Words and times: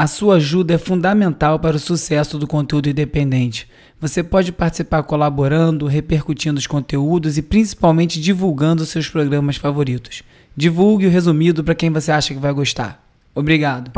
A 0.00 0.06
sua 0.06 0.36
ajuda 0.36 0.72
é 0.72 0.78
fundamental 0.78 1.58
para 1.58 1.76
o 1.76 1.78
sucesso 1.78 2.38
do 2.38 2.46
conteúdo 2.46 2.88
independente. 2.88 3.68
Você 4.00 4.22
pode 4.22 4.50
participar 4.50 5.02
colaborando, 5.02 5.86
repercutindo 5.86 6.58
os 6.58 6.66
conteúdos 6.66 7.36
e 7.36 7.42
principalmente 7.42 8.18
divulgando 8.18 8.86
seus 8.86 9.10
programas 9.10 9.56
favoritos. 9.56 10.22
Divulgue 10.56 11.06
o 11.06 11.10
resumido 11.10 11.62
para 11.62 11.74
quem 11.74 11.90
você 11.90 12.10
acha 12.10 12.32
que 12.32 12.40
vai 12.40 12.50
gostar. 12.50 13.04
Obrigado. 13.34 13.90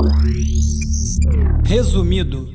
Resumido. 1.64 2.52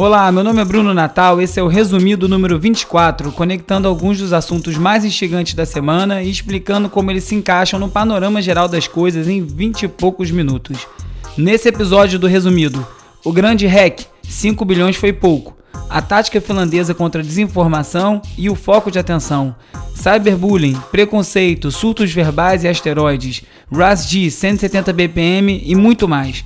Olá, 0.00 0.32
meu 0.32 0.42
nome 0.42 0.62
é 0.62 0.64
Bruno 0.64 0.94
Natal, 0.94 1.42
esse 1.42 1.60
é 1.60 1.62
o 1.62 1.68
resumido 1.68 2.26
número 2.26 2.58
24, 2.58 3.30
conectando 3.32 3.86
alguns 3.86 4.18
dos 4.18 4.32
assuntos 4.32 4.78
mais 4.78 5.04
instigantes 5.04 5.52
da 5.52 5.66
semana 5.66 6.22
e 6.22 6.30
explicando 6.30 6.88
como 6.88 7.10
eles 7.10 7.24
se 7.24 7.34
encaixam 7.34 7.78
no 7.78 7.86
panorama 7.86 8.40
geral 8.40 8.66
das 8.66 8.88
coisas 8.88 9.28
em 9.28 9.44
20 9.44 9.82
e 9.82 9.88
poucos 9.88 10.30
minutos. 10.30 10.88
Nesse 11.36 11.68
episódio 11.68 12.18
do 12.18 12.26
resumido, 12.26 12.86
o 13.22 13.30
grande 13.30 13.66
hack, 13.66 14.06
5 14.22 14.64
bilhões 14.64 14.96
foi 14.96 15.12
pouco, 15.12 15.54
a 15.90 16.00
tática 16.00 16.40
finlandesa 16.40 16.94
contra 16.94 17.20
a 17.20 17.24
desinformação 17.24 18.22
e 18.38 18.48
o 18.48 18.54
foco 18.54 18.90
de 18.90 18.98
atenção, 18.98 19.54
cyberbullying, 19.94 20.80
preconceito, 20.90 21.70
surtos 21.70 22.10
verbais 22.10 22.64
e 22.64 22.68
asteroides, 22.68 23.42
RAS-G 23.70 24.30
170 24.30 24.94
BPM 24.94 25.62
e 25.62 25.74
muito 25.74 26.08
mais. 26.08 26.42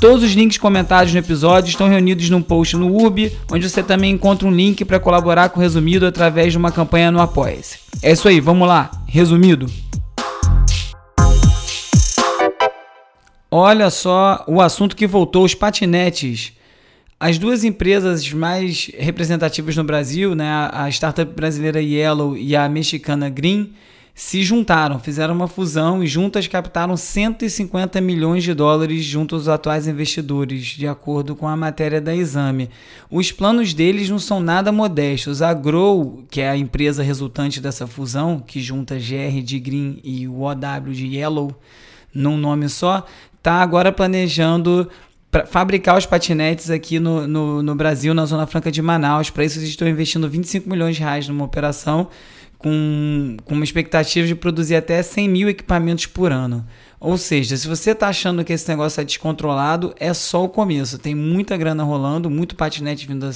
Todos 0.00 0.24
os 0.24 0.32
links 0.32 0.56
comentados 0.56 1.12
no 1.12 1.18
episódio 1.18 1.68
estão 1.68 1.86
reunidos 1.86 2.30
num 2.30 2.40
post 2.40 2.74
no 2.74 2.90
URB, 2.90 3.36
onde 3.52 3.68
você 3.68 3.82
também 3.82 4.12
encontra 4.12 4.48
um 4.48 4.50
link 4.50 4.82
para 4.82 4.98
colaborar 4.98 5.50
com 5.50 5.60
o 5.60 5.62
Resumido 5.62 6.06
através 6.06 6.52
de 6.52 6.58
uma 6.58 6.72
campanha 6.72 7.10
no 7.10 7.20
Apoia-se. 7.20 7.80
É 8.02 8.10
isso 8.10 8.26
aí, 8.26 8.40
vamos 8.40 8.66
lá. 8.66 8.90
Resumido. 9.06 9.66
Olha 13.50 13.90
só 13.90 14.42
o 14.48 14.62
assunto 14.62 14.96
que 14.96 15.06
voltou, 15.06 15.44
os 15.44 15.54
patinetes. 15.54 16.54
As 17.18 17.36
duas 17.36 17.62
empresas 17.62 18.32
mais 18.32 18.90
representativas 18.96 19.76
no 19.76 19.84
Brasil, 19.84 20.34
né, 20.34 20.70
a 20.72 20.88
startup 20.88 21.30
brasileira 21.34 21.82
Yellow 21.82 22.38
e 22.38 22.56
a 22.56 22.66
mexicana 22.70 23.28
Green, 23.28 23.74
se 24.14 24.42
juntaram, 24.42 24.98
fizeram 24.98 25.34
uma 25.34 25.48
fusão 25.48 26.02
e 26.02 26.06
juntas 26.06 26.46
captaram 26.46 26.96
150 26.96 28.00
milhões 28.00 28.44
de 28.44 28.52
dólares 28.52 29.04
junto 29.04 29.34
aos 29.34 29.48
atuais 29.48 29.86
investidores, 29.86 30.66
de 30.66 30.86
acordo 30.86 31.34
com 31.34 31.48
a 31.48 31.56
matéria 31.56 32.00
da 32.00 32.14
Exame. 32.14 32.68
Os 33.10 33.32
planos 33.32 33.72
deles 33.72 34.10
não 34.10 34.18
são 34.18 34.40
nada 34.40 34.70
modestos. 34.70 35.42
A 35.42 35.54
Grow, 35.54 36.24
que 36.30 36.40
é 36.40 36.50
a 36.50 36.56
empresa 36.56 37.02
resultante 37.02 37.60
dessa 37.60 37.86
fusão, 37.86 38.42
que 38.44 38.60
junta 38.60 38.96
GR 38.96 39.42
de 39.42 39.58
Green 39.58 40.00
e 40.04 40.28
o 40.28 40.40
OW 40.42 40.92
de 40.92 41.06
Yellow 41.16 41.54
num 42.12 42.36
nome 42.36 42.68
só, 42.68 43.06
está 43.38 43.62
agora 43.62 43.92
planejando 43.92 44.90
fabricar 45.46 45.96
os 45.96 46.06
patinetes 46.06 46.70
aqui 46.70 46.98
no, 46.98 47.26
no, 47.26 47.62
no 47.62 47.74
Brasil, 47.74 48.12
na 48.12 48.26
Zona 48.26 48.46
Franca 48.46 48.70
de 48.70 48.82
Manaus. 48.82 49.30
Para 49.30 49.44
isso, 49.44 49.58
eles 49.58 49.68
estão 49.68 49.88
investindo 49.88 50.28
25 50.28 50.68
milhões 50.68 50.96
de 50.96 51.02
reais 51.02 51.28
numa 51.28 51.44
operação 51.44 52.08
com, 52.60 53.38
com 53.44 53.54
uma 53.54 53.64
expectativa 53.64 54.26
de 54.26 54.34
produzir 54.34 54.76
até 54.76 55.02
100 55.02 55.28
mil 55.28 55.48
equipamentos 55.48 56.04
por 56.04 56.30
ano. 56.30 56.66
Ou 57.00 57.16
seja, 57.16 57.56
se 57.56 57.66
você 57.66 57.92
está 57.92 58.08
achando 58.08 58.44
que 58.44 58.52
esse 58.52 58.68
negócio 58.68 59.00
é 59.00 59.04
descontrolado, 59.04 59.94
é 59.98 60.12
só 60.12 60.44
o 60.44 60.48
começo. 60.48 60.98
Tem 60.98 61.14
muita 61.14 61.56
grana 61.56 61.82
rolando, 61.82 62.28
muito 62.28 62.54
patinete 62.54 63.06
vindo 63.06 63.30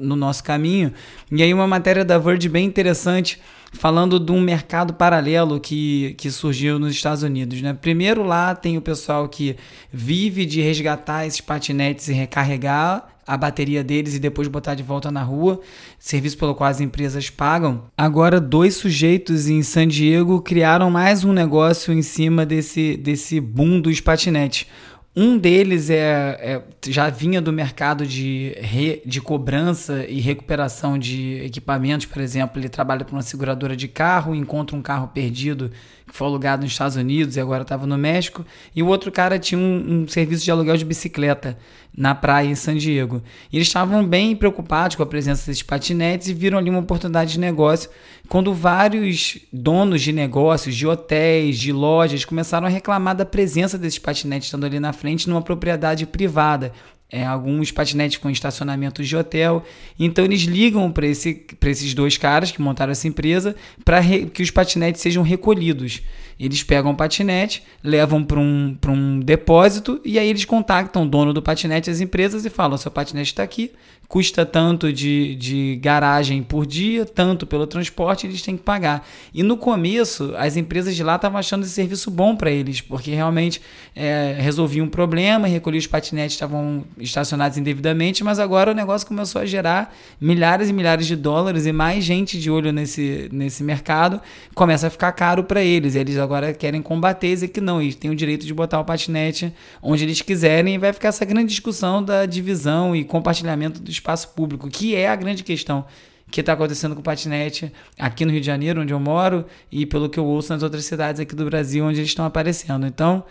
no 0.00 0.16
nosso 0.16 0.42
caminho. 0.42 0.94
E 1.30 1.42
aí, 1.42 1.52
uma 1.52 1.66
matéria 1.66 2.06
da 2.06 2.16
Verge 2.16 2.48
bem 2.48 2.64
interessante 2.64 3.38
falando 3.70 4.18
de 4.18 4.32
um 4.32 4.40
mercado 4.40 4.94
paralelo 4.94 5.60
que, 5.60 6.14
que 6.16 6.30
surgiu 6.30 6.78
nos 6.78 6.94
Estados 6.94 7.22
Unidos. 7.22 7.60
Né? 7.60 7.74
Primeiro, 7.74 8.24
lá 8.24 8.54
tem 8.54 8.78
o 8.78 8.82
pessoal 8.82 9.28
que 9.28 9.56
vive 9.92 10.46
de 10.46 10.62
resgatar 10.62 11.26
esses 11.26 11.42
patinetes 11.42 12.08
e 12.08 12.14
recarregar 12.14 13.06
a 13.30 13.36
bateria 13.36 13.84
deles 13.84 14.16
e 14.16 14.18
depois 14.18 14.48
botar 14.48 14.74
de 14.74 14.82
volta 14.82 15.08
na 15.08 15.22
rua, 15.22 15.60
serviço 16.00 16.36
pelo 16.36 16.52
qual 16.52 16.68
as 16.68 16.80
empresas 16.80 17.30
pagam. 17.30 17.84
Agora, 17.96 18.40
dois 18.40 18.74
sujeitos 18.74 19.48
em 19.48 19.62
San 19.62 19.86
Diego 19.86 20.42
criaram 20.42 20.90
mais 20.90 21.24
um 21.24 21.32
negócio 21.32 21.94
em 21.94 22.02
cima 22.02 22.44
desse, 22.44 22.96
desse 22.96 23.38
boom 23.40 23.80
dos 23.80 24.00
patinetes. 24.00 24.66
Um 25.14 25.36
deles 25.36 25.90
é, 25.90 26.38
é, 26.40 26.62
já 26.88 27.10
vinha 27.10 27.40
do 27.40 27.52
mercado 27.52 28.06
de, 28.06 28.54
re, 28.58 29.02
de 29.04 29.20
cobrança 29.20 30.04
e 30.08 30.20
recuperação 30.20 30.96
de 30.96 31.44
equipamentos, 31.44 32.06
por 32.06 32.22
exemplo. 32.22 32.60
Ele 32.60 32.68
trabalha 32.68 33.04
para 33.04 33.16
uma 33.16 33.22
seguradora 33.22 33.76
de 33.76 33.88
carro, 33.88 34.36
encontra 34.36 34.76
um 34.76 34.82
carro 34.82 35.08
perdido 35.08 35.72
que 36.06 36.16
foi 36.16 36.28
alugado 36.28 36.62
nos 36.62 36.72
Estados 36.72 36.96
Unidos 36.96 37.36
e 37.36 37.40
agora 37.40 37.62
estava 37.62 37.86
no 37.86 37.98
México. 37.98 38.46
E 38.74 38.84
o 38.84 38.86
outro 38.86 39.10
cara 39.10 39.36
tinha 39.36 39.58
um, 39.58 40.02
um, 40.02 40.08
serviço 40.08 40.44
de 40.44 40.50
aluguel 40.52 40.76
de 40.76 40.84
bicicleta 40.84 41.58
na 41.96 42.14
praia 42.14 42.48
em 42.48 42.54
San 42.54 42.76
Diego. 42.76 43.22
E 43.52 43.56
eles 43.56 43.68
estavam 43.68 44.04
bem 44.04 44.34
preocupados 44.36 44.96
com 44.96 45.02
a 45.02 45.06
presença 45.06 45.46
desses 45.46 45.62
patinetes 45.62 46.28
e 46.28 46.34
viram 46.34 46.58
ali 46.58 46.70
uma 46.70 46.80
oportunidade 46.80 47.32
de 47.32 47.40
negócio 47.40 47.90
quando 48.28 48.54
vários 48.54 49.38
donos 49.52 50.00
de 50.00 50.12
negócios, 50.12 50.74
de 50.74 50.86
hotéis, 50.86 51.58
de 51.58 51.72
lojas 51.72 52.24
começaram 52.24 52.66
a 52.66 52.70
reclamar 52.70 53.16
da 53.16 53.24
presença 53.24 53.76
desses 53.76 53.98
patinetes 53.98 54.46
estando 54.46 54.66
ali 54.66 54.78
na 54.78 54.92
frente 54.92 55.28
numa 55.28 55.42
propriedade 55.42 56.06
privada 56.06 56.72
é, 57.10 57.24
alguns 57.24 57.72
patinetes 57.72 58.18
com 58.18 58.30
estacionamentos 58.30 59.08
de 59.08 59.16
hotel. 59.16 59.64
Então 59.98 60.24
eles 60.24 60.42
ligam 60.42 60.90
para 60.92 61.06
esse, 61.06 61.44
esses 61.62 61.92
dois 61.94 62.16
caras 62.16 62.52
que 62.52 62.62
montaram 62.62 62.92
essa 62.92 63.08
empresa 63.08 63.56
para 63.84 64.00
que 64.32 64.42
os 64.42 64.50
patinetes 64.50 65.00
sejam 65.00 65.22
recolhidos. 65.22 66.02
Eles 66.38 66.62
pegam 66.62 66.92
o 66.92 66.96
patinete, 66.96 67.62
levam 67.84 68.24
para 68.24 68.40
um, 68.40 68.76
um 68.88 69.20
depósito 69.20 70.00
e 70.04 70.18
aí 70.18 70.28
eles 70.28 70.46
contactam 70.46 71.02
o 71.02 71.06
dono 71.06 71.34
do 71.34 71.42
patinete, 71.42 71.90
as 71.90 72.00
empresas, 72.00 72.46
e 72.46 72.50
falam: 72.50 72.78
seu 72.78 72.90
patinete 72.90 73.32
está 73.32 73.42
aqui, 73.42 73.70
custa 74.10 74.44
tanto 74.44 74.92
de, 74.92 75.36
de 75.36 75.78
garagem 75.80 76.42
por 76.42 76.66
dia, 76.66 77.06
tanto 77.06 77.46
pelo 77.46 77.64
transporte, 77.64 78.26
eles 78.26 78.42
têm 78.42 78.56
que 78.56 78.62
pagar. 78.64 79.06
E 79.32 79.40
no 79.44 79.56
começo, 79.56 80.34
as 80.36 80.56
empresas 80.56 80.96
de 80.96 81.04
lá 81.04 81.14
estavam 81.14 81.38
achando 81.38 81.62
esse 81.62 81.70
serviço 81.70 82.10
bom 82.10 82.34
para 82.34 82.50
eles, 82.50 82.80
porque 82.80 83.12
realmente 83.12 83.62
é, 83.94 84.36
resolvia 84.40 84.82
um 84.82 84.88
problema, 84.88 85.46
recolhia 85.46 85.78
os 85.78 85.86
patinetes 85.86 86.32
estavam 86.32 86.82
estacionados 86.98 87.56
indevidamente, 87.56 88.24
mas 88.24 88.40
agora 88.40 88.72
o 88.72 88.74
negócio 88.74 89.06
começou 89.06 89.42
a 89.42 89.46
gerar 89.46 89.94
milhares 90.20 90.70
e 90.70 90.72
milhares 90.72 91.06
de 91.06 91.14
dólares 91.14 91.64
e 91.64 91.70
mais 91.70 92.02
gente 92.02 92.36
de 92.36 92.50
olho 92.50 92.72
nesse, 92.72 93.28
nesse 93.30 93.62
mercado, 93.62 94.20
começa 94.56 94.88
a 94.88 94.90
ficar 94.90 95.12
caro 95.12 95.44
para 95.44 95.62
eles. 95.62 95.94
Eles 95.94 96.18
agora 96.18 96.52
querem 96.52 96.82
combater 96.82 97.40
e 97.44 97.46
que 97.46 97.60
não, 97.60 97.80
eles 97.80 97.94
têm 97.94 98.10
o 98.10 98.16
direito 98.16 98.44
de 98.44 98.52
botar 98.52 98.80
o 98.80 98.84
patinete 98.84 99.54
onde 99.80 100.02
eles 100.02 100.20
quiserem 100.20 100.74
e 100.74 100.78
vai 100.78 100.92
ficar 100.92 101.10
essa 101.10 101.24
grande 101.24 101.50
discussão 101.50 102.02
da 102.02 102.26
divisão 102.26 102.96
e 102.96 103.04
compartilhamento 103.04 103.80
dos 103.80 103.99
espaço 104.00 104.30
público, 104.30 104.68
que 104.68 104.96
é 104.96 105.08
a 105.08 105.16
grande 105.16 105.44
questão 105.44 105.84
que 106.30 106.40
está 106.40 106.52
acontecendo 106.52 106.94
com 106.94 107.00
o 107.00 107.04
patinete 107.04 107.72
aqui 107.98 108.24
no 108.24 108.30
Rio 108.30 108.40
de 108.40 108.46
Janeiro, 108.46 108.80
onde 108.80 108.92
eu 108.92 109.00
moro, 109.00 109.44
e 109.70 109.84
pelo 109.84 110.08
que 110.08 110.18
eu 110.18 110.24
ouço 110.24 110.52
nas 110.52 110.62
outras 110.62 110.84
cidades 110.84 111.20
aqui 111.20 111.34
do 111.34 111.44
Brasil, 111.44 111.84
onde 111.84 111.98
eles 111.98 112.10
estão 112.10 112.24
aparecendo. 112.24 112.86
Então, 112.86 113.24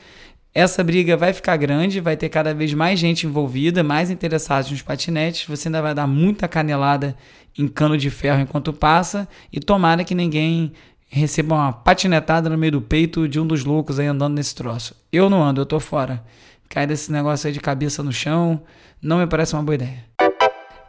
essa 0.53 0.83
briga 0.83 1.15
vai 1.15 1.31
ficar 1.31 1.55
grande, 1.57 2.01
vai 2.01 2.17
ter 2.17 2.27
cada 2.27 2.53
vez 2.53 2.73
mais 2.73 2.99
gente 2.99 3.25
envolvida, 3.25 3.83
mais 3.83 4.09
interessados 4.09 4.69
nos 4.69 4.81
patinetes. 4.81 5.47
Você 5.47 5.69
ainda 5.69 5.81
vai 5.81 5.93
dar 5.93 6.07
muita 6.07 6.47
canelada 6.47 7.15
em 7.57 7.67
cano 7.67 7.97
de 7.97 8.09
ferro 8.09 8.41
enquanto 8.41 8.73
passa, 8.73 9.27
e 9.51 9.59
tomara 9.59 10.03
que 10.03 10.13
ninguém 10.13 10.73
receba 11.09 11.55
uma 11.55 11.73
patinetada 11.73 12.49
no 12.49 12.57
meio 12.57 12.73
do 12.73 12.81
peito 12.81 13.27
de 13.27 13.39
um 13.39 13.47
dos 13.47 13.63
loucos 13.63 13.99
aí 13.99 14.07
andando 14.07 14.35
nesse 14.35 14.53
troço. 14.53 14.95
Eu 15.11 15.29
não 15.29 15.43
ando, 15.43 15.61
eu 15.61 15.65
tô 15.65 15.79
fora. 15.79 16.23
Cai 16.67 16.85
desse 16.85 17.11
negócio 17.11 17.47
aí 17.47 17.53
de 17.53 17.59
cabeça 17.59 18.03
no 18.03 18.11
chão, 18.11 18.61
não 19.01 19.17
me 19.17 19.25
parece 19.25 19.55
uma 19.55 19.63
boa 19.63 19.75
ideia. 19.75 20.18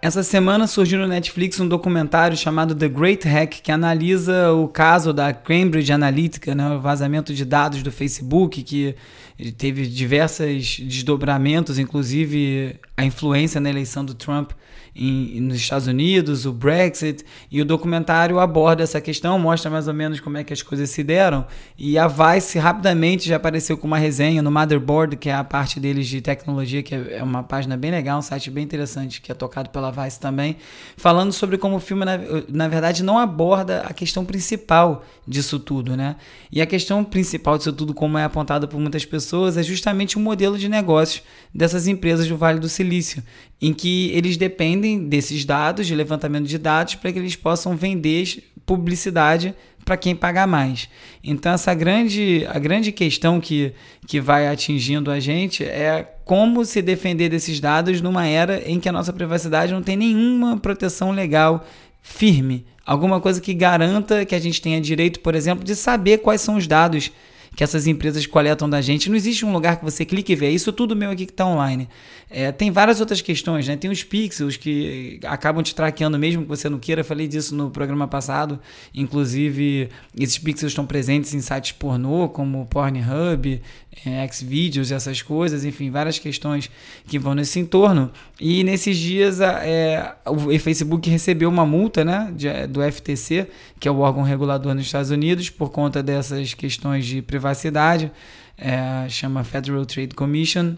Essa 0.02 0.22
semana 0.22 0.66
surgiu 0.66 0.98
no 0.98 1.06
Netflix 1.06 1.60
um 1.60 1.68
documentário 1.68 2.34
chamado 2.34 2.74
The 2.74 2.88
Great 2.88 3.28
Hack, 3.28 3.60
que 3.62 3.70
analisa 3.70 4.50
o 4.50 4.66
caso 4.66 5.12
da 5.12 5.30
Cambridge 5.30 5.92
Analytica, 5.92 6.54
né, 6.54 6.70
o 6.70 6.80
vazamento 6.80 7.34
de 7.34 7.44
dados 7.44 7.82
do 7.82 7.92
Facebook, 7.92 8.62
que 8.62 8.94
teve 9.58 9.86
diversos 9.86 10.78
desdobramentos, 10.78 11.78
inclusive 11.78 12.76
a 12.96 13.04
influência 13.04 13.60
na 13.60 13.68
eleição 13.68 14.02
do 14.02 14.14
Trump 14.14 14.52
em, 14.94 15.40
nos 15.40 15.56
Estados 15.56 15.86
Unidos, 15.86 16.46
o 16.46 16.52
Brexit, 16.52 17.24
e 17.50 17.60
o 17.60 17.64
documentário 17.64 18.38
aborda 18.38 18.82
essa 18.82 19.00
questão, 19.00 19.38
mostra 19.38 19.70
mais 19.70 19.88
ou 19.88 19.94
menos 19.94 20.20
como 20.20 20.36
é 20.36 20.44
que 20.44 20.52
as 20.52 20.62
coisas 20.62 20.90
se 20.90 21.02
deram, 21.02 21.46
e 21.78 21.98
a 21.98 22.06
Vice 22.06 22.58
rapidamente 22.58 23.28
já 23.28 23.36
apareceu 23.36 23.76
com 23.76 23.86
uma 23.86 23.98
resenha 23.98 24.42
no 24.42 24.50
Motherboard, 24.50 25.16
que 25.16 25.28
é 25.28 25.34
a 25.34 25.44
parte 25.44 25.78
deles 25.78 26.06
de 26.06 26.20
tecnologia, 26.20 26.82
que 26.82 26.94
é 26.94 27.22
uma 27.22 27.42
página 27.42 27.76
bem 27.76 27.90
legal, 27.90 28.18
um 28.18 28.22
site 28.22 28.50
bem 28.50 28.64
interessante, 28.64 29.20
que 29.20 29.30
é 29.30 29.34
tocado 29.34 29.70
pela 29.70 29.90
Vice 29.90 30.18
também, 30.18 30.56
falando 30.96 31.32
sobre 31.32 31.58
como 31.58 31.76
o 31.76 31.80
filme, 31.80 32.04
na, 32.04 32.18
na 32.48 32.68
verdade, 32.68 33.02
não 33.02 33.18
aborda 33.18 33.82
a 33.82 33.92
questão 33.92 34.24
principal 34.24 35.04
disso 35.26 35.58
tudo, 35.58 35.96
né? 35.96 36.16
E 36.50 36.60
a 36.60 36.66
questão 36.66 37.04
principal 37.04 37.56
disso 37.56 37.72
tudo, 37.72 37.94
como 37.94 38.18
é 38.18 38.24
apontado 38.24 38.66
por 38.66 38.80
muitas 38.80 39.04
pessoas, 39.04 39.56
é 39.56 39.62
justamente 39.62 40.16
o 40.16 40.20
modelo 40.20 40.58
de 40.58 40.68
negócios 40.68 41.22
dessas 41.54 41.86
empresas 41.86 42.26
do 42.26 42.36
Vale 42.36 42.58
do 42.58 42.68
Silício, 42.68 43.22
em 43.60 43.74
que 43.74 44.10
eles 44.12 44.36
dependem 44.36 44.79
desses 45.08 45.44
dados, 45.44 45.86
de 45.86 45.94
levantamento 45.94 46.46
de 46.46 46.58
dados, 46.58 46.94
para 46.94 47.12
que 47.12 47.18
eles 47.18 47.36
possam 47.36 47.76
vender 47.76 48.42
publicidade 48.64 49.54
para 49.84 49.96
quem 49.96 50.14
pagar 50.14 50.46
mais. 50.46 50.88
Então 51.24 51.52
essa 51.52 51.74
grande 51.74 52.46
a 52.48 52.58
grande 52.58 52.92
questão 52.92 53.40
que, 53.40 53.72
que 54.06 54.20
vai 54.20 54.46
atingindo 54.46 55.10
a 55.10 55.18
gente 55.18 55.64
é 55.64 56.08
como 56.24 56.64
se 56.64 56.80
defender 56.80 57.28
desses 57.28 57.58
dados 57.58 58.00
numa 58.00 58.26
era 58.26 58.62
em 58.70 58.78
que 58.78 58.88
a 58.88 58.92
nossa 58.92 59.12
privacidade 59.12 59.72
não 59.72 59.82
tem 59.82 59.96
nenhuma 59.96 60.56
proteção 60.56 61.10
legal 61.10 61.66
firme, 62.02 62.64
alguma 62.86 63.20
coisa 63.20 63.40
que 63.40 63.52
garanta 63.52 64.24
que 64.24 64.34
a 64.34 64.38
gente 64.38 64.62
tenha 64.62 64.80
direito, 64.80 65.20
por 65.20 65.34
exemplo, 65.34 65.64
de 65.64 65.74
saber 65.74 66.18
quais 66.18 66.40
são 66.40 66.56
os 66.56 66.66
dados 66.66 67.10
que 67.56 67.64
essas 67.64 67.86
empresas 67.86 68.26
coletam 68.26 68.70
da 68.70 68.80
gente. 68.80 69.08
Não 69.08 69.16
existe 69.16 69.44
um 69.44 69.52
lugar 69.52 69.76
que 69.76 69.84
você 69.84 70.04
clique 70.04 70.32
e 70.32 70.36
vê. 70.36 70.50
Isso 70.50 70.72
tudo 70.72 70.94
meu 70.94 71.10
aqui 71.10 71.26
que 71.26 71.32
está 71.32 71.46
online. 71.46 71.88
É, 72.30 72.52
tem 72.52 72.70
várias 72.70 73.00
outras 73.00 73.20
questões, 73.20 73.66
né? 73.66 73.76
Tem 73.76 73.90
os 73.90 74.04
pixels 74.04 74.56
que 74.56 75.18
acabam 75.24 75.62
te 75.62 75.74
traqueando 75.74 76.18
mesmo 76.18 76.42
que 76.42 76.48
você 76.48 76.68
não 76.68 76.78
queira. 76.78 77.02
Falei 77.02 77.26
disso 77.26 77.54
no 77.54 77.70
programa 77.70 78.06
passado. 78.06 78.60
Inclusive, 78.94 79.88
esses 80.18 80.38
pixels 80.38 80.70
estão 80.70 80.86
presentes 80.86 81.34
em 81.34 81.40
sites 81.40 81.72
pornô, 81.72 82.28
como 82.28 82.66
Pornhub, 82.66 83.60
é, 84.06 84.26
Xvideos, 84.28 84.92
essas 84.92 85.22
coisas. 85.22 85.64
Enfim, 85.64 85.90
várias 85.90 86.18
questões 86.18 86.70
que 87.06 87.18
vão 87.18 87.34
nesse 87.34 87.58
entorno. 87.58 88.10
E 88.40 88.64
nesses 88.64 88.96
dias, 88.96 89.40
é, 89.40 90.14
o 90.26 90.58
Facebook 90.58 91.08
recebeu 91.10 91.48
uma 91.48 91.66
multa 91.66 92.04
né, 92.04 92.32
de, 92.34 92.66
do 92.66 92.80
FTC, 92.82 93.48
que 93.78 93.88
é 93.88 93.90
o 93.90 93.98
órgão 93.98 94.22
regulador 94.22 94.74
nos 94.74 94.86
Estados 94.86 95.10
Unidos, 95.10 95.50
por 95.50 95.70
conta 95.70 96.02
dessas 96.02 96.54
questões 96.54 97.04
de 97.06 97.22
privacidade. 97.22 98.10
É, 98.56 99.08
chama 99.08 99.42
Federal 99.42 99.84
Trade 99.86 100.14
Commission 100.14 100.76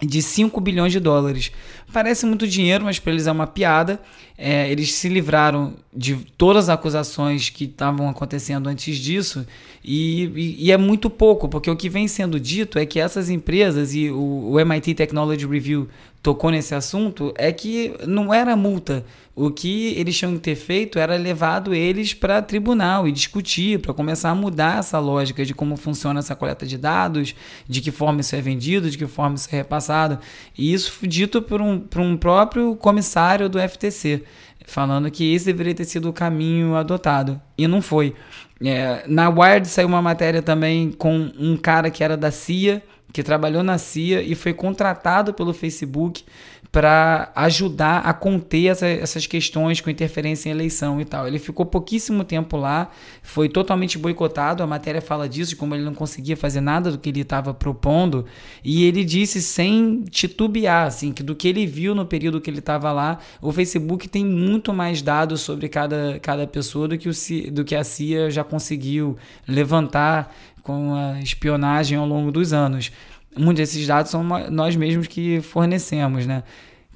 de 0.00 0.22
5 0.22 0.60
bilhões 0.60 0.92
de 0.92 1.00
dólares. 1.00 1.50
Parece 1.92 2.26
muito 2.26 2.46
dinheiro, 2.46 2.84
mas 2.84 2.98
para 2.98 3.12
eles 3.12 3.26
é 3.26 3.32
uma 3.32 3.46
piada. 3.46 4.00
É, 4.36 4.70
eles 4.70 4.92
se 4.92 5.08
livraram 5.08 5.74
de 5.92 6.14
todas 6.36 6.68
as 6.68 6.74
acusações 6.74 7.50
que 7.50 7.64
estavam 7.64 8.08
acontecendo 8.08 8.68
antes 8.68 8.96
disso 8.96 9.44
e, 9.84 10.24
e, 10.34 10.66
e, 10.66 10.72
é 10.72 10.76
muito 10.76 11.08
pouco, 11.08 11.48
porque 11.48 11.70
o 11.70 11.76
que 11.76 11.88
vem 11.88 12.06
sendo 12.06 12.38
dito 12.38 12.78
é 12.78 12.86
que 12.86 13.00
essas 13.00 13.30
empresas 13.30 13.94
e 13.94 14.10
o, 14.10 14.50
o 14.52 14.60
MIT 14.60 14.94
Technology 14.94 15.46
Review 15.46 15.88
tocou 16.22 16.50
nesse 16.50 16.74
assunto 16.74 17.32
é 17.36 17.52
que 17.52 17.94
não 18.06 18.32
era 18.32 18.56
multa. 18.56 19.04
O 19.34 19.52
que 19.52 19.94
eles 19.96 20.16
tinham 20.18 20.34
que 20.34 20.40
ter 20.40 20.56
feito 20.56 20.98
era 20.98 21.16
levado 21.16 21.72
eles 21.72 22.12
para 22.12 22.42
tribunal 22.42 23.06
e 23.06 23.12
discutir, 23.12 23.78
para 23.78 23.94
começar 23.94 24.30
a 24.30 24.34
mudar 24.34 24.80
essa 24.80 24.98
lógica 24.98 25.44
de 25.44 25.54
como 25.54 25.76
funciona 25.76 26.18
essa 26.18 26.34
coleta 26.34 26.66
de 26.66 26.76
dados, 26.76 27.36
de 27.68 27.80
que 27.80 27.92
forma 27.92 28.20
isso 28.20 28.34
é 28.34 28.40
vendido, 28.40 28.90
de 28.90 28.98
que 28.98 29.06
forma 29.06 29.36
isso 29.36 29.48
é 29.52 29.58
repassado. 29.58 30.18
E 30.56 30.72
isso 30.72 30.90
foi 30.90 31.08
dito 31.08 31.40
por 31.40 31.62
um, 31.62 31.78
por 31.78 32.00
um 32.00 32.16
próprio 32.16 32.74
comissário 32.74 33.48
do 33.48 33.60
FTC, 33.60 34.24
falando 34.66 35.08
que 35.08 35.32
esse 35.32 35.46
deveria 35.46 35.74
ter 35.74 35.84
sido 35.84 36.08
o 36.08 36.12
caminho 36.12 36.74
adotado. 36.74 37.40
E 37.56 37.68
não 37.68 37.80
foi. 37.80 38.16
É, 38.60 39.04
na 39.06 39.28
Wired 39.28 39.68
saiu 39.68 39.86
uma 39.86 40.02
matéria 40.02 40.42
também 40.42 40.90
com 40.90 41.30
um 41.38 41.56
cara 41.56 41.90
que 41.90 42.02
era 42.02 42.16
da 42.16 42.32
CIA 42.32 42.82
que 43.12 43.22
trabalhou 43.22 43.62
na 43.62 43.78
CIA 43.78 44.22
e 44.22 44.34
foi 44.34 44.52
contratado 44.52 45.32
pelo 45.32 45.54
Facebook 45.54 46.24
para 46.70 47.32
ajudar 47.34 48.00
a 48.00 48.12
conter 48.12 48.66
essa, 48.66 48.86
essas 48.86 49.26
questões 49.26 49.80
com 49.80 49.88
interferência 49.88 50.50
em 50.50 50.52
eleição 50.52 51.00
e 51.00 51.04
tal. 51.04 51.26
Ele 51.26 51.38
ficou 51.38 51.64
pouquíssimo 51.64 52.24
tempo 52.24 52.58
lá, 52.58 52.90
foi 53.22 53.48
totalmente 53.48 53.96
boicotado. 53.96 54.62
A 54.62 54.66
matéria 54.66 55.00
fala 55.00 55.26
disso, 55.28 55.50
de 55.50 55.56
como 55.56 55.74
ele 55.74 55.82
não 55.84 55.94
conseguia 55.94 56.36
fazer 56.36 56.60
nada 56.60 56.90
do 56.90 56.98
que 56.98 57.08
ele 57.08 57.22
estava 57.22 57.54
propondo. 57.54 58.26
E 58.62 58.84
ele 58.84 59.02
disse 59.02 59.40
sem 59.40 60.04
titubear, 60.10 60.86
assim, 60.86 61.10
que 61.10 61.22
do 61.22 61.34
que 61.34 61.48
ele 61.48 61.66
viu 61.66 61.94
no 61.94 62.04
período 62.04 62.40
que 62.40 62.50
ele 62.50 62.58
estava 62.58 62.92
lá, 62.92 63.18
o 63.40 63.50
Facebook 63.50 64.06
tem 64.06 64.24
muito 64.24 64.72
mais 64.72 65.00
dados 65.00 65.40
sobre 65.40 65.70
cada, 65.70 66.18
cada 66.20 66.46
pessoa 66.46 66.86
do 66.86 66.98
que, 66.98 67.08
o, 67.08 67.12
do 67.50 67.64
que 67.64 67.74
a 67.74 67.82
CIA 67.82 68.30
já 68.30 68.44
conseguiu 68.44 69.16
levantar 69.46 70.34
com 70.68 70.94
a 70.94 71.18
espionagem 71.22 71.96
ao 71.96 72.06
longo 72.06 72.30
dos 72.30 72.52
anos. 72.52 72.92
Muitos 73.34 73.56
desses 73.56 73.86
dados 73.86 74.10
são 74.10 74.22
nós 74.50 74.76
mesmos 74.76 75.06
que 75.06 75.40
fornecemos, 75.40 76.26
né? 76.26 76.42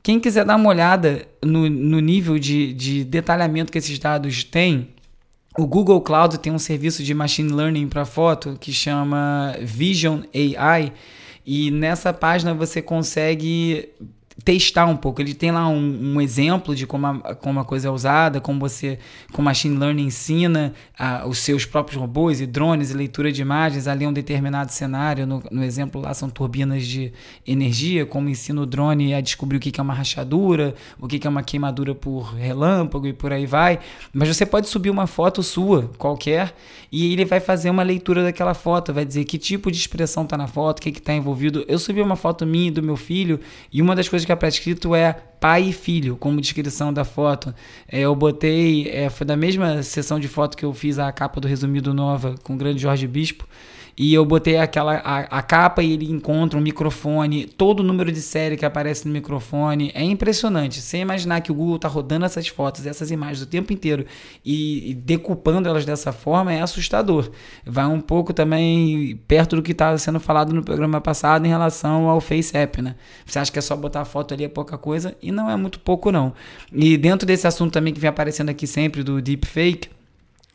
Quem 0.03 0.21
quiser 0.21 0.45
dar 0.45 0.57
uma 0.57 0.69
olhada 0.69 1.27
no, 1.43 1.71
no 1.71 1.99
nível 1.99 2.39
de, 2.39 2.75
de 2.75 3.03
detalhamento 3.03 3.73
que 3.73 3.79
esses 3.79 3.99
dados 3.99 4.45
têm, 4.45 4.89
o 5.57 5.67
Google 5.67 6.03
Cloud 6.03 6.39
tem 6.39 6.53
um 6.53 6.59
serviço 6.59 7.03
de 7.03 7.15
machine 7.15 7.51
learning 7.51 7.89
para 7.89 8.05
foto 8.05 8.59
que 8.61 8.73
chama 8.73 9.57
Vision 9.63 10.21
AI, 10.35 10.93
e 11.47 11.71
nessa 11.71 12.13
página 12.13 12.53
você 12.53 12.83
consegue 12.83 13.89
testar 14.45 14.87
um 14.87 14.97
pouco. 14.97 15.21
Ele 15.21 15.35
tem 15.35 15.51
lá 15.51 15.69
um, 15.69 16.15
um, 16.15 16.21
exemplo 16.21 16.75
de 16.75 16.87
como 16.87 17.07
a, 17.07 17.35
como 17.35 17.61
a 17.61 17.65
coisa 17.65 17.89
é 17.89 17.91
usada, 17.91 18.41
como 18.41 18.59
você, 18.59 18.99
com 19.33 19.43
machine 19.43 19.77
learning 19.77 20.07
ensina 20.07 20.73
a, 20.99 21.27
os 21.27 21.39
seus 21.39 21.65
próprios 21.65 22.01
robôs 22.01 22.41
e 22.41 22.47
drones 22.47 22.91
e 22.91 22.95
leitura 22.95 23.31
de 23.31 23.43
imagens 23.43 23.87
ali 23.87 24.07
um 24.07 24.13
determinado 24.13 24.73
cenário. 24.73 25.27
No, 25.27 25.43
no 25.51 25.63
exemplo 25.63 26.01
lá 26.01 26.15
são 26.15 26.31
turbinas 26.31 26.87
de 26.87 27.13
energia, 27.47 28.07
como 28.07 28.29
ensina 28.29 28.61
o 28.61 28.67
drone 28.67 29.15
a 29.15 29.21
descobrir 29.21 29.57
o 29.57 29.61
que, 29.61 29.71
que 29.71 29.81
é 29.81 29.83
uma 29.83 29.95
rachadura, 29.95 30.75
o 30.99 31.07
que, 31.07 31.19
que 31.19 31.27
é 31.27 31.31
uma 31.31 31.43
queimadura 31.43 31.95
por 31.95 32.35
relâmpago 32.35 33.07
e 33.07 33.13
por 33.13 33.33
aí 33.33 33.47
vai. 33.47 33.79
Mas 34.13 34.29
você 34.29 34.47
pode 34.47 34.69
subir 34.69 34.91
uma 34.91 35.07
foto 35.07 35.43
sua, 35.43 35.91
qualquer, 35.99 36.55
e 36.91 37.13
ele 37.13 37.25
vai 37.25 37.41
fazer 37.41 37.71
uma 37.71 37.83
leitura 37.83 38.23
daquela 38.23 38.55
foto, 38.55 38.93
vai 38.93 39.05
dizer 39.05 39.25
que 39.25 39.39
tipo 39.39 39.71
de 39.71 39.79
expressão 39.79 40.25
está 40.25 40.37
na 40.37 40.47
foto, 40.47 40.79
o 40.79 40.83
que 40.83 40.91
está 40.91 41.13
envolvido. 41.15 41.65
Eu 41.69 41.79
subi 41.79 42.01
uma 42.01 42.17
foto 42.17 42.47
minha 42.47 42.69
e 42.69 42.71
do 42.71 42.83
meu 42.83 42.97
filho, 42.97 43.41
e 43.73 43.81
uma 43.81 43.97
das 43.97 44.09
coisas 44.09 44.22
que 44.27 44.33
fica 44.33 44.49
escrito 44.49 44.95
é 44.95 45.13
pai 45.41 45.71
e 45.71 45.73
filho, 45.73 46.17
como 46.17 46.41
descrição 46.41 46.93
da 46.93 47.05
foto. 47.05 47.55
É, 47.91 48.01
eu 48.01 48.15
botei, 48.15 48.89
é, 48.89 49.11
foi 49.11 49.27
da 49.27 49.37
mesma 49.37 49.83
sessão 49.83 50.21
de 50.21 50.29
foto 50.29 50.57
que 50.57 50.65
eu 50.65 50.73
fiz 50.73 50.99
a 50.99 51.11
capa 51.11 51.41
do 51.41 51.49
Resumido 51.49 51.93
Nova 51.93 52.37
com 52.43 52.55
o 52.55 52.57
grande 52.57 52.81
Jorge 52.81 53.07
Bispo. 53.07 53.47
E 53.97 54.15
eu 54.15 54.25
botei 54.25 54.57
aquela 54.57 54.95
a, 54.97 55.21
a, 55.21 55.43
capa 55.43 55.83
e 55.83 55.93
ele 55.93 56.11
encontra 56.11 56.59
um 56.59 56.63
microfone, 56.63 57.47
todo 57.47 57.81
o 57.81 57.83
número 57.83 58.11
de 58.11 58.23
série 58.23 58.57
que 58.57 58.65
aparece 58.65 59.07
no 59.07 59.13
microfone. 59.13 59.91
É 59.95 60.03
impressionante. 60.03 60.81
Você 60.81 60.99
imaginar 60.99 61.41
que 61.41 61.53
o 61.53 61.55
Google 61.55 61.77
está 61.77 61.89
rodando 61.89 62.25
essas 62.25 62.49
fotos, 62.49 62.87
essas 62.87 63.11
imagens 63.11 63.43
o 63.43 63.47
tempo 63.47 63.73
inteiro 63.73 64.07
e, 64.45 64.91
e 64.91 64.95
decupando 64.95 65.69
elas 65.69 65.85
dessa 65.85 66.13
forma 66.13 66.53
é 66.53 66.63
assustador. 66.63 67.31
Vai 67.67 67.87
um 67.87 68.01
pouco 68.01 68.33
também 68.33 69.17
perto 69.29 69.57
do 69.57 69.63
que 69.63 69.73
estava 69.73 69.99
sendo 69.99 70.19
falado 70.19 70.55
no 70.55 70.63
programa 70.63 71.01
passado 71.01 71.45
em 71.45 71.49
relação 71.49 72.09
ao 72.09 72.21
Face 72.21 72.57
App, 72.57 72.81
né? 72.81 72.95
Você 73.27 73.39
acha 73.39 73.53
que 73.53 73.59
é 73.59 73.63
só 73.63 73.77
botar 73.77 74.01
a 74.01 74.05
foto 74.05 74.33
ali 74.33 74.45
é 74.45 74.49
pouca 74.49 74.79
coisa 74.79 75.15
e 75.23 75.31
não 75.31 75.51
é 75.51 75.57
muito 75.57 75.79
pouco 75.79 76.11
não. 76.11 76.33
E 76.73 76.97
dentro 76.97 77.27
desse 77.27 77.47
assunto 77.47 77.73
também 77.73 77.93
que 77.93 78.01
vem 78.01 78.09
aparecendo 78.09 78.49
aqui 78.49 78.67
sempre 78.67 79.03
do 79.03 79.21
deepfake, 79.21 79.89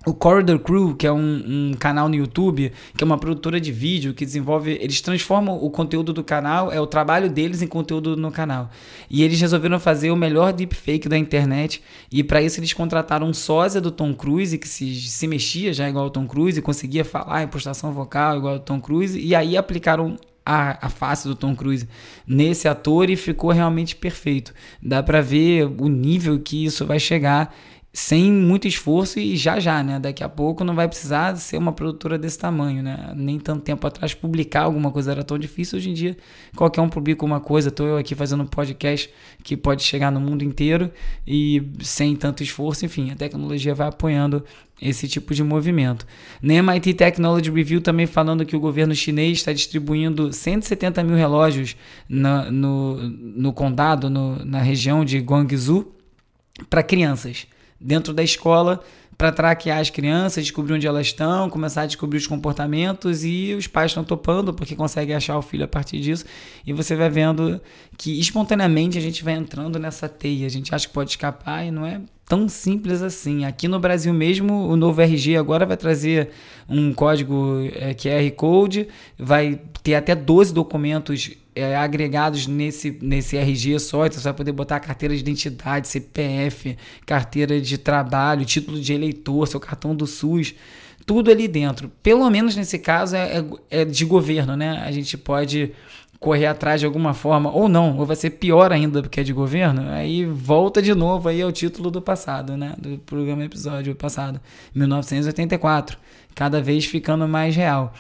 o 0.07 0.13
Corridor 0.13 0.57
Crew, 0.59 0.95
que 0.95 1.05
é 1.05 1.11
um, 1.11 1.43
um, 1.45 1.73
canal 1.77 2.07
no 2.07 2.15
YouTube, 2.15 2.71
que 2.95 3.03
é 3.03 3.05
uma 3.05 3.17
produtora 3.17 3.59
de 3.59 3.73
vídeo 3.73 4.13
que 4.13 4.25
desenvolve. 4.25 4.77
Eles 4.79 5.01
transformam 5.01 5.61
o 5.61 5.69
conteúdo 5.69 6.13
do 6.13 6.23
canal, 6.23 6.71
é 6.71 6.79
o 6.79 6.87
trabalho 6.87 7.29
deles 7.29 7.61
em 7.61 7.67
conteúdo 7.67 8.15
no 8.15 8.31
canal. 8.31 8.69
E 9.09 9.21
eles 9.21 9.41
resolveram 9.41 9.77
fazer 9.81 10.09
o 10.09 10.15
melhor 10.15 10.53
deepfake 10.53 11.09
da 11.09 11.17
internet. 11.17 11.83
E 12.09 12.23
para 12.23 12.41
isso 12.41 12.61
eles 12.61 12.71
contrataram 12.71 13.27
um 13.27 13.33
sósia 13.33 13.81
do 13.81 13.91
Tom 13.91 14.13
Cruise, 14.13 14.57
que 14.57 14.67
se, 14.67 14.95
se 14.95 15.27
mexia 15.27 15.73
já 15.73 15.89
igual 15.89 16.05
ao 16.05 16.09
Tom 16.09 16.25
Cruise, 16.25 16.61
conseguia 16.61 17.03
falar 17.03 17.43
em 17.43 17.47
postação 17.47 17.91
vocal 17.91 18.37
igual 18.37 18.53
ao 18.53 18.59
Tom 18.61 18.79
Cruise. 18.79 19.19
E 19.19 19.35
aí 19.35 19.57
aplicaram 19.57 20.15
a, 20.45 20.85
a 20.85 20.89
face 20.89 21.27
do 21.27 21.35
Tom 21.35 21.53
Cruise 21.53 21.85
nesse 22.25 22.69
ator 22.69 23.09
e 23.09 23.17
ficou 23.17 23.51
realmente 23.51 23.93
perfeito. 23.93 24.53
Dá 24.81 25.03
para 25.03 25.19
ver 25.19 25.65
o 25.65 25.89
nível 25.89 26.39
que 26.39 26.63
isso 26.63 26.85
vai 26.85 26.97
chegar 26.97 27.53
sem 27.97 28.31
muito 28.31 28.67
esforço 28.67 29.19
e 29.19 29.35
já 29.35 29.59
já, 29.59 29.81
né? 29.83 29.99
Daqui 29.99 30.23
a 30.23 30.29
pouco 30.29 30.63
não 30.63 30.75
vai 30.75 30.87
precisar 30.87 31.35
ser 31.35 31.57
uma 31.57 31.71
produtora 31.71 32.15
desse 32.15 32.37
tamanho, 32.37 32.83
né? 32.83 33.11
Nem 33.15 33.39
tanto 33.39 33.63
tempo 33.63 33.87
atrás 33.87 34.13
publicar 34.13 34.61
alguma 34.61 34.91
coisa 34.91 35.13
era 35.13 35.23
tão 35.23 35.35
difícil, 35.35 35.79
hoje 35.79 35.89
em 35.89 35.95
dia 35.95 36.15
qualquer 36.55 36.79
um 36.79 36.89
publica 36.89 37.25
uma 37.25 37.39
coisa. 37.39 37.69
Estou 37.69 37.87
eu 37.87 37.97
aqui 37.97 38.13
fazendo 38.13 38.43
um 38.43 38.45
podcast 38.45 39.09
que 39.43 39.57
pode 39.57 39.81
chegar 39.81 40.11
no 40.11 40.19
mundo 40.19 40.43
inteiro 40.43 40.91
e 41.25 41.71
sem 41.81 42.15
tanto 42.15 42.43
esforço, 42.43 42.85
enfim, 42.85 43.09
a 43.09 43.15
tecnologia 43.15 43.73
vai 43.73 43.87
apoiando 43.87 44.45
esse 44.79 45.07
tipo 45.07 45.33
de 45.33 45.43
movimento. 45.43 46.05
Na 46.39 46.53
MIT 46.53 46.93
Technology 46.93 47.49
Review 47.49 47.81
também 47.81 48.05
falando 48.05 48.45
que 48.45 48.55
o 48.55 48.59
governo 48.59 48.93
chinês 48.93 49.39
está 49.39 49.51
distribuindo 49.51 50.31
170 50.31 51.03
mil 51.03 51.15
relógios 51.15 51.75
no, 52.07 52.51
no, 52.51 53.09
no 53.09 53.51
condado, 53.51 54.07
no, 54.07 54.45
na 54.45 54.61
região 54.61 55.03
de 55.03 55.17
Guangzhou, 55.17 55.95
para 56.69 56.83
crianças 56.83 57.47
dentro 57.79 58.13
da 58.13 58.23
escola 58.23 58.81
para 59.17 59.31
traquear 59.31 59.79
as 59.79 59.89
crianças, 59.89 60.43
descobrir 60.43 60.73
onde 60.75 60.85
elas 60.85 61.07
estão, 61.07 61.49
começar 61.49 61.81
a 61.81 61.85
descobrir 61.87 62.17
os 62.17 62.27
comportamentos 62.27 63.23
e 63.23 63.55
os 63.57 63.65
pais 63.65 63.91
estão 63.91 64.03
topando 64.03 64.53
porque 64.53 64.75
conseguem 64.75 65.15
achar 65.15 65.37
o 65.37 65.41
filho 65.41 65.65
a 65.65 65.67
partir 65.67 65.99
disso 65.99 66.23
e 66.65 66.71
você 66.71 66.95
vai 66.95 67.09
vendo 67.09 67.59
que 67.97 68.19
espontaneamente 68.19 68.97
a 68.97 69.01
gente 69.01 69.23
vai 69.23 69.33
entrando 69.33 69.79
nessa 69.79 70.07
teia, 70.07 70.45
a 70.45 70.49
gente 70.49 70.73
acha 70.73 70.87
que 70.87 70.93
pode 70.93 71.09
escapar 71.09 71.65
e 71.65 71.71
não 71.71 71.83
é 71.83 71.99
tão 72.27 72.47
simples 72.47 73.01
assim. 73.01 73.45
Aqui 73.45 73.67
no 73.67 73.79
Brasil 73.79 74.13
mesmo, 74.13 74.67
o 74.67 74.75
novo 74.75 75.01
RG 75.01 75.37
agora 75.37 75.65
vai 75.65 75.77
trazer 75.77 76.29
um 76.69 76.93
código 76.93 77.67
é, 77.73 77.95
QR 77.95 78.29
Code, 78.35 78.87
vai 79.17 79.59
ter 79.81 79.95
até 79.95 80.13
12 80.13 80.53
documentos 80.53 81.31
é, 81.57 81.75
agregados 81.75 82.47
nesse, 82.47 82.97
nesse 83.01 83.35
RG 83.37 83.79
só, 83.79 84.05
então 84.05 84.19
você 84.19 84.23
vai 84.23 84.33
poder 84.33 84.51
botar 84.51 84.79
carteira 84.79 85.15
de 85.15 85.21
identidade, 85.21 85.87
CPF, 85.87 86.77
carteira 87.05 87.59
de 87.59 87.77
trabalho, 87.77 88.45
título 88.45 88.79
de 88.79 88.93
eleitor, 88.93 89.47
seu 89.47 89.59
cartão 89.59 89.95
do 89.95 90.05
SUS, 90.05 90.53
tudo 91.05 91.31
ali 91.31 91.47
dentro. 91.47 91.91
Pelo 92.03 92.29
menos 92.29 92.55
nesse 92.55 92.77
caso 92.77 93.15
é, 93.15 93.39
é, 93.39 93.81
é 93.81 93.85
de 93.85 94.05
governo, 94.05 94.55
né? 94.55 94.83
A 94.85 94.91
gente 94.91 95.17
pode 95.17 95.71
correr 96.19 96.47
atrás 96.47 96.79
de 96.79 96.85
alguma 96.85 97.13
forma, 97.13 97.51
ou 97.51 97.69
não, 97.69 97.97
ou 97.97 98.05
vai 98.05 98.15
ser 98.15 98.31
pior 98.31 98.71
ainda 98.71 99.01
porque 99.01 99.19
é 99.19 99.23
de 99.23 99.33
governo, 99.33 99.89
aí 99.91 100.25
volta 100.25 100.81
de 100.81 100.93
novo 100.95 101.29
aí 101.29 101.41
ao 101.41 101.51
título 101.51 101.91
do 101.91 102.01
passado, 102.01 102.57
né? 102.57 102.73
Do 102.77 102.97
programa 102.99 103.43
episódio 103.43 103.95
passado, 103.95 104.39
1984, 104.73 105.97
cada 106.33 106.61
vez 106.61 106.85
ficando 106.85 107.27
mais 107.27 107.55
real. 107.55 107.93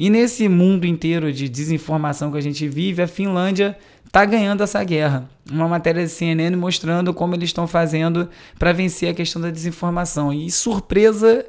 E 0.00 0.08
nesse 0.08 0.48
mundo 0.48 0.86
inteiro 0.86 1.30
de 1.30 1.46
desinformação 1.46 2.32
que 2.32 2.38
a 2.38 2.40
gente 2.40 2.66
vive, 2.66 3.02
a 3.02 3.06
Finlândia 3.06 3.76
está 4.06 4.24
ganhando 4.24 4.62
essa 4.62 4.82
guerra. 4.82 5.28
Uma 5.52 5.68
matéria 5.68 6.02
de 6.02 6.08
CNN 6.08 6.56
mostrando 6.56 7.12
como 7.12 7.34
eles 7.34 7.50
estão 7.50 7.66
fazendo 7.66 8.26
para 8.58 8.72
vencer 8.72 9.10
a 9.10 9.14
questão 9.14 9.42
da 9.42 9.50
desinformação. 9.50 10.32
E 10.32 10.50
surpresa 10.50 11.44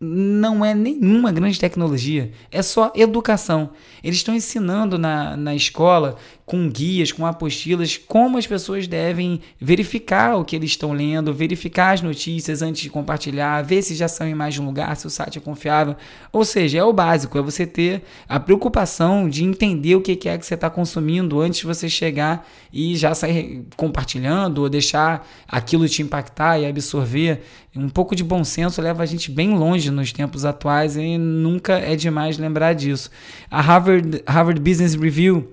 não 0.00 0.64
é 0.64 0.74
nenhuma 0.74 1.32
grande 1.32 1.58
tecnologia, 1.58 2.30
é 2.52 2.62
só 2.62 2.92
educação. 2.94 3.70
Eles 4.02 4.18
estão 4.18 4.34
ensinando 4.34 4.96
na, 4.96 5.36
na 5.36 5.56
escola, 5.56 6.16
com 6.46 6.70
guias, 6.70 7.12
com 7.12 7.26
apostilas, 7.26 7.96
como 7.96 8.38
as 8.38 8.46
pessoas 8.46 8.86
devem 8.86 9.40
verificar 9.60 10.36
o 10.36 10.44
que 10.44 10.56
eles 10.56 10.70
estão 10.70 10.92
lendo, 10.92 11.34
verificar 11.34 11.92
as 11.92 12.00
notícias 12.00 12.62
antes 12.62 12.80
de 12.80 12.88
compartilhar, 12.88 13.60
ver 13.62 13.82
se 13.82 13.94
já 13.94 14.08
são 14.08 14.26
em 14.26 14.34
mais 14.34 14.54
de 14.54 14.62
um 14.62 14.66
lugar, 14.66 14.96
se 14.96 15.06
o 15.06 15.10
site 15.10 15.38
é 15.38 15.40
confiável. 15.40 15.96
Ou 16.32 16.44
seja, 16.44 16.78
é 16.78 16.84
o 16.84 16.92
básico, 16.92 17.36
é 17.36 17.42
você 17.42 17.66
ter 17.66 18.02
a 18.28 18.38
preocupação 18.40 19.28
de 19.28 19.44
entender 19.44 19.96
o 19.96 20.00
que 20.00 20.12
é 20.28 20.38
que 20.38 20.46
você 20.46 20.54
está 20.54 20.70
consumindo 20.70 21.40
antes 21.40 21.60
de 21.60 21.66
você 21.66 21.88
chegar 21.88 22.48
e 22.72 22.96
já 22.96 23.14
sair 23.14 23.66
compartilhando 23.76 24.62
ou 24.62 24.68
deixar 24.68 25.28
aquilo 25.46 25.88
te 25.88 26.02
impactar 26.02 26.58
e 26.58 26.66
absorver. 26.66 27.42
Um 27.78 27.88
pouco 27.88 28.16
de 28.16 28.24
bom 28.24 28.42
senso 28.42 28.82
leva 28.82 29.04
a 29.04 29.06
gente 29.06 29.30
bem 29.30 29.56
longe 29.56 29.88
nos 29.88 30.12
tempos 30.12 30.44
atuais 30.44 30.96
e 30.96 31.16
nunca 31.16 31.74
é 31.74 31.94
demais 31.94 32.36
lembrar 32.36 32.72
disso. 32.72 33.08
A 33.48 33.60
Harvard, 33.60 34.20
Harvard 34.26 34.60
Business 34.60 34.96
Review 34.96 35.48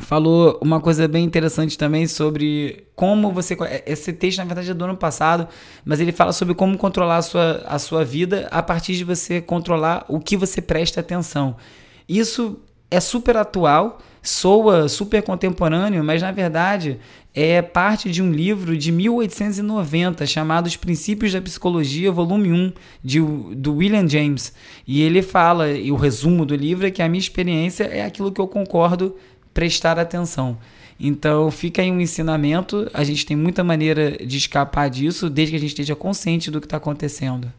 falou 0.00 0.58
uma 0.62 0.80
coisa 0.80 1.06
bem 1.06 1.22
interessante 1.22 1.76
também 1.76 2.06
sobre 2.06 2.86
como 2.96 3.30
você. 3.30 3.54
Esse 3.84 4.10
texto, 4.10 4.38
na 4.38 4.44
verdade, 4.44 4.70
é 4.70 4.74
do 4.74 4.84
ano 4.84 4.96
passado, 4.96 5.46
mas 5.84 6.00
ele 6.00 6.12
fala 6.12 6.32
sobre 6.32 6.54
como 6.54 6.78
controlar 6.78 7.18
a 7.18 7.22
sua, 7.22 7.62
a 7.66 7.78
sua 7.78 8.06
vida 8.06 8.48
a 8.50 8.62
partir 8.62 8.96
de 8.96 9.04
você 9.04 9.38
controlar 9.38 10.06
o 10.08 10.18
que 10.18 10.38
você 10.38 10.62
presta 10.62 11.00
atenção. 11.00 11.56
Isso 12.08 12.58
é 12.90 13.00
super 13.00 13.36
atual, 13.36 13.98
soa 14.22 14.88
super 14.88 15.22
contemporâneo, 15.22 16.02
mas 16.04 16.20
na 16.20 16.32
verdade 16.32 16.98
é 17.34 17.62
parte 17.62 18.10
de 18.10 18.20
um 18.20 18.32
livro 18.32 18.76
de 18.76 18.90
1890 18.90 20.26
chamado 20.26 20.66
Os 20.66 20.76
Princípios 20.76 21.32
da 21.32 21.40
Psicologia, 21.40 22.10
volume 22.10 22.52
1, 22.52 22.72
de, 23.04 23.20
do 23.20 23.76
William 23.76 24.08
James. 24.08 24.52
E 24.86 25.00
ele 25.00 25.22
fala, 25.22 25.70
e 25.70 25.92
o 25.92 25.96
resumo 25.96 26.44
do 26.44 26.56
livro 26.56 26.86
é 26.86 26.90
que 26.90 27.02
a 27.02 27.08
minha 27.08 27.20
experiência 27.20 27.84
é 27.84 28.04
aquilo 28.04 28.32
que 28.32 28.40
eu 28.40 28.48
concordo 28.48 29.14
prestar 29.54 29.98
atenção. 29.98 30.58
Então 30.98 31.50
fica 31.50 31.80
aí 31.80 31.90
um 31.90 32.00
ensinamento, 32.00 32.90
a 32.92 33.04
gente 33.04 33.24
tem 33.24 33.36
muita 33.36 33.64
maneira 33.64 34.18
de 34.18 34.36
escapar 34.36 34.90
disso, 34.90 35.30
desde 35.30 35.52
que 35.52 35.56
a 35.56 35.60
gente 35.60 35.70
esteja 35.70 35.94
consciente 35.94 36.50
do 36.50 36.60
que 36.60 36.66
está 36.66 36.76
acontecendo. 36.76 37.50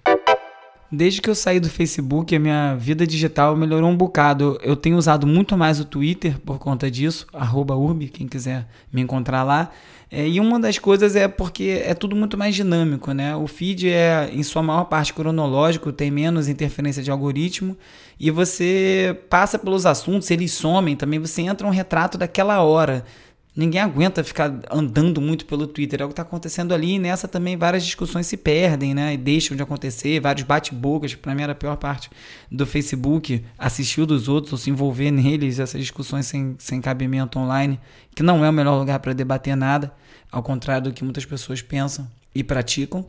Desde 0.91 1.21
que 1.21 1.29
eu 1.29 1.35
saí 1.35 1.57
do 1.57 1.69
Facebook, 1.69 2.35
a 2.35 2.39
minha 2.39 2.75
vida 2.75 3.07
digital 3.07 3.55
melhorou 3.55 3.89
um 3.89 3.95
bocado. 3.95 4.59
Eu 4.61 4.75
tenho 4.75 4.97
usado 4.97 5.25
muito 5.25 5.57
mais 5.57 5.79
o 5.79 5.85
Twitter 5.85 6.37
por 6.39 6.59
conta 6.59 6.91
disso, 6.91 7.25
urb, 7.33 8.09
quem 8.09 8.27
quiser 8.27 8.67
me 8.91 9.01
encontrar 9.01 9.43
lá. 9.43 9.71
É, 10.11 10.27
e 10.27 10.41
uma 10.41 10.59
das 10.59 10.77
coisas 10.77 11.15
é 11.15 11.29
porque 11.29 11.81
é 11.85 11.93
tudo 11.93 12.13
muito 12.13 12.37
mais 12.37 12.53
dinâmico, 12.53 13.13
né? 13.13 13.33
O 13.33 13.47
feed 13.47 13.87
é, 13.87 14.29
em 14.33 14.43
sua 14.43 14.61
maior 14.61 14.83
parte, 14.83 15.13
cronológico, 15.13 15.93
tem 15.93 16.11
menos 16.11 16.49
interferência 16.49 17.01
de 17.01 17.09
algoritmo, 17.09 17.77
e 18.19 18.29
você 18.29 19.17
passa 19.29 19.57
pelos 19.57 19.85
assuntos, 19.85 20.29
eles 20.29 20.51
somem 20.51 20.97
também, 20.97 21.17
você 21.17 21.43
entra 21.43 21.65
um 21.65 21.69
retrato 21.69 22.17
daquela 22.17 22.61
hora. 22.61 23.05
Ninguém 23.53 23.81
aguenta 23.81 24.23
ficar 24.23 24.61
andando 24.71 25.19
muito 25.19 25.45
pelo 25.45 25.67
Twitter. 25.67 26.01
É 26.01 26.05
o 26.05 26.07
que 26.07 26.13
está 26.13 26.21
acontecendo 26.21 26.73
ali. 26.73 26.93
E 26.93 26.99
nessa 26.99 27.27
também 27.27 27.57
várias 27.57 27.83
discussões 27.83 28.25
se 28.25 28.37
perdem, 28.37 28.93
né? 28.93 29.13
E 29.13 29.17
deixam 29.17 29.57
de 29.57 29.61
acontecer. 29.61 30.21
Vários 30.21 30.45
bate-bocas. 30.45 31.15
Para 31.15 31.35
mim 31.35 31.43
era 31.43 31.51
a 31.51 31.55
pior 31.55 31.75
parte 31.75 32.09
do 32.49 32.65
Facebook. 32.65 33.43
Assistir 33.57 34.05
dos 34.05 34.29
outros 34.29 34.53
ou 34.53 34.57
se 34.57 34.69
envolver 34.69 35.11
neles. 35.11 35.59
Essas 35.59 35.81
discussões 35.81 36.27
sem, 36.27 36.55
sem 36.57 36.79
cabimento 36.79 37.37
online. 37.37 37.77
Que 38.15 38.23
não 38.23 38.43
é 38.45 38.49
o 38.49 38.53
melhor 38.53 38.79
lugar 38.79 38.99
para 38.99 39.11
debater 39.11 39.57
nada. 39.57 39.91
Ao 40.31 40.41
contrário 40.41 40.89
do 40.89 40.93
que 40.93 41.03
muitas 41.03 41.25
pessoas 41.25 41.61
pensam 41.61 42.07
e 42.33 42.43
praticam. 42.43 43.05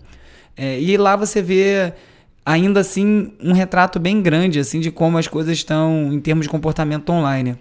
É, 0.56 0.80
e 0.80 0.96
lá 0.96 1.14
você 1.14 1.40
vê 1.40 1.92
ainda 2.44 2.80
assim 2.80 3.32
um 3.40 3.52
retrato 3.52 4.00
bem 4.00 4.20
grande 4.20 4.58
assim 4.58 4.80
de 4.80 4.90
como 4.90 5.16
as 5.16 5.28
coisas 5.28 5.56
estão 5.56 6.12
em 6.12 6.20
termos 6.20 6.46
de 6.46 6.50
comportamento 6.50 7.10
online. 7.10 7.56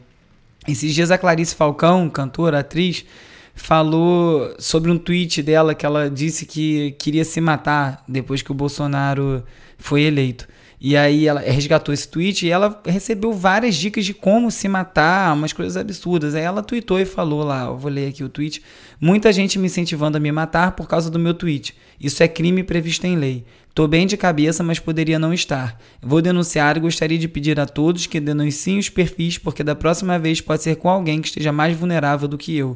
Esses 0.68 0.94
dias 0.94 1.10
a 1.10 1.18
Clarice 1.18 1.56
Falcão, 1.56 2.10
cantora, 2.10 2.60
atriz, 2.60 3.04
falou 3.56 4.56
sobre 4.60 4.92
um 4.92 4.98
tweet 4.98 5.42
dela 5.42 5.74
que 5.74 5.86
ela 5.86 6.10
disse 6.10 6.46
que 6.46 6.92
queria 7.00 7.26
se 7.26 7.42
matar 7.42 8.04
depois 8.08 8.42
que 8.42 8.52
o 8.52 8.56
Bolsonaro 8.56 9.44
foi 9.78 10.04
eleito. 10.04 10.48
E 10.84 10.98
aí 10.98 11.28
ela 11.28 11.42
resgatou 11.42 11.94
esse 11.94 12.08
tweet 12.08 12.44
e 12.44 12.50
ela 12.50 12.82
recebeu 12.84 13.32
várias 13.32 13.76
dicas 13.76 14.04
de 14.04 14.16
como 14.16 14.50
se 14.50 14.68
matar, 14.68 15.32
umas 15.36 15.54
coisas 15.54 15.78
absurdas. 15.78 16.34
Aí 16.34 16.42
ela 16.42 16.64
tweetou 16.64 17.00
e 17.00 17.06
falou 17.06 17.44
lá, 17.44 17.66
eu 17.66 17.78
vou 17.78 17.92
ler 17.92 18.10
aqui 18.10 18.24
o 18.24 18.30
tweet. 18.30 18.64
Muita 19.00 19.32
gente 19.32 19.60
me 19.60 19.68
incentivando 19.68 20.18
a 20.18 20.20
me 20.20 20.32
matar 20.32 20.72
por 20.72 20.88
causa 20.88 21.12
do 21.12 21.20
meu 21.20 21.36
tweet. 21.36 21.76
Isso 22.00 22.24
é 22.24 22.28
crime 22.28 22.64
previsto 22.64 23.06
em 23.06 23.16
lei. 23.16 23.46
Tô 23.76 23.88
bem 23.88 24.08
de 24.08 24.18
cabeça, 24.18 24.64
mas 24.64 24.80
poderia 24.80 25.20
não 25.20 25.32
estar. 25.32 25.80
Vou 26.02 26.20
denunciar 26.20 26.76
e 26.76 26.80
gostaria 26.80 27.18
de 27.20 27.28
pedir 27.28 27.60
a 27.60 27.68
todos 27.68 28.08
que 28.08 28.20
denunciem 28.20 28.80
os 28.80 28.90
perfis, 28.90 29.38
porque 29.38 29.64
da 29.64 29.76
próxima 29.76 30.18
vez 30.18 30.42
pode 30.42 30.64
ser 30.64 30.78
com 30.78 30.90
alguém 30.90 31.22
que 31.22 31.28
esteja 31.28 31.52
mais 31.52 31.78
vulnerável 31.78 32.28
do 32.28 32.40
que 32.40 32.58
eu. 32.58 32.76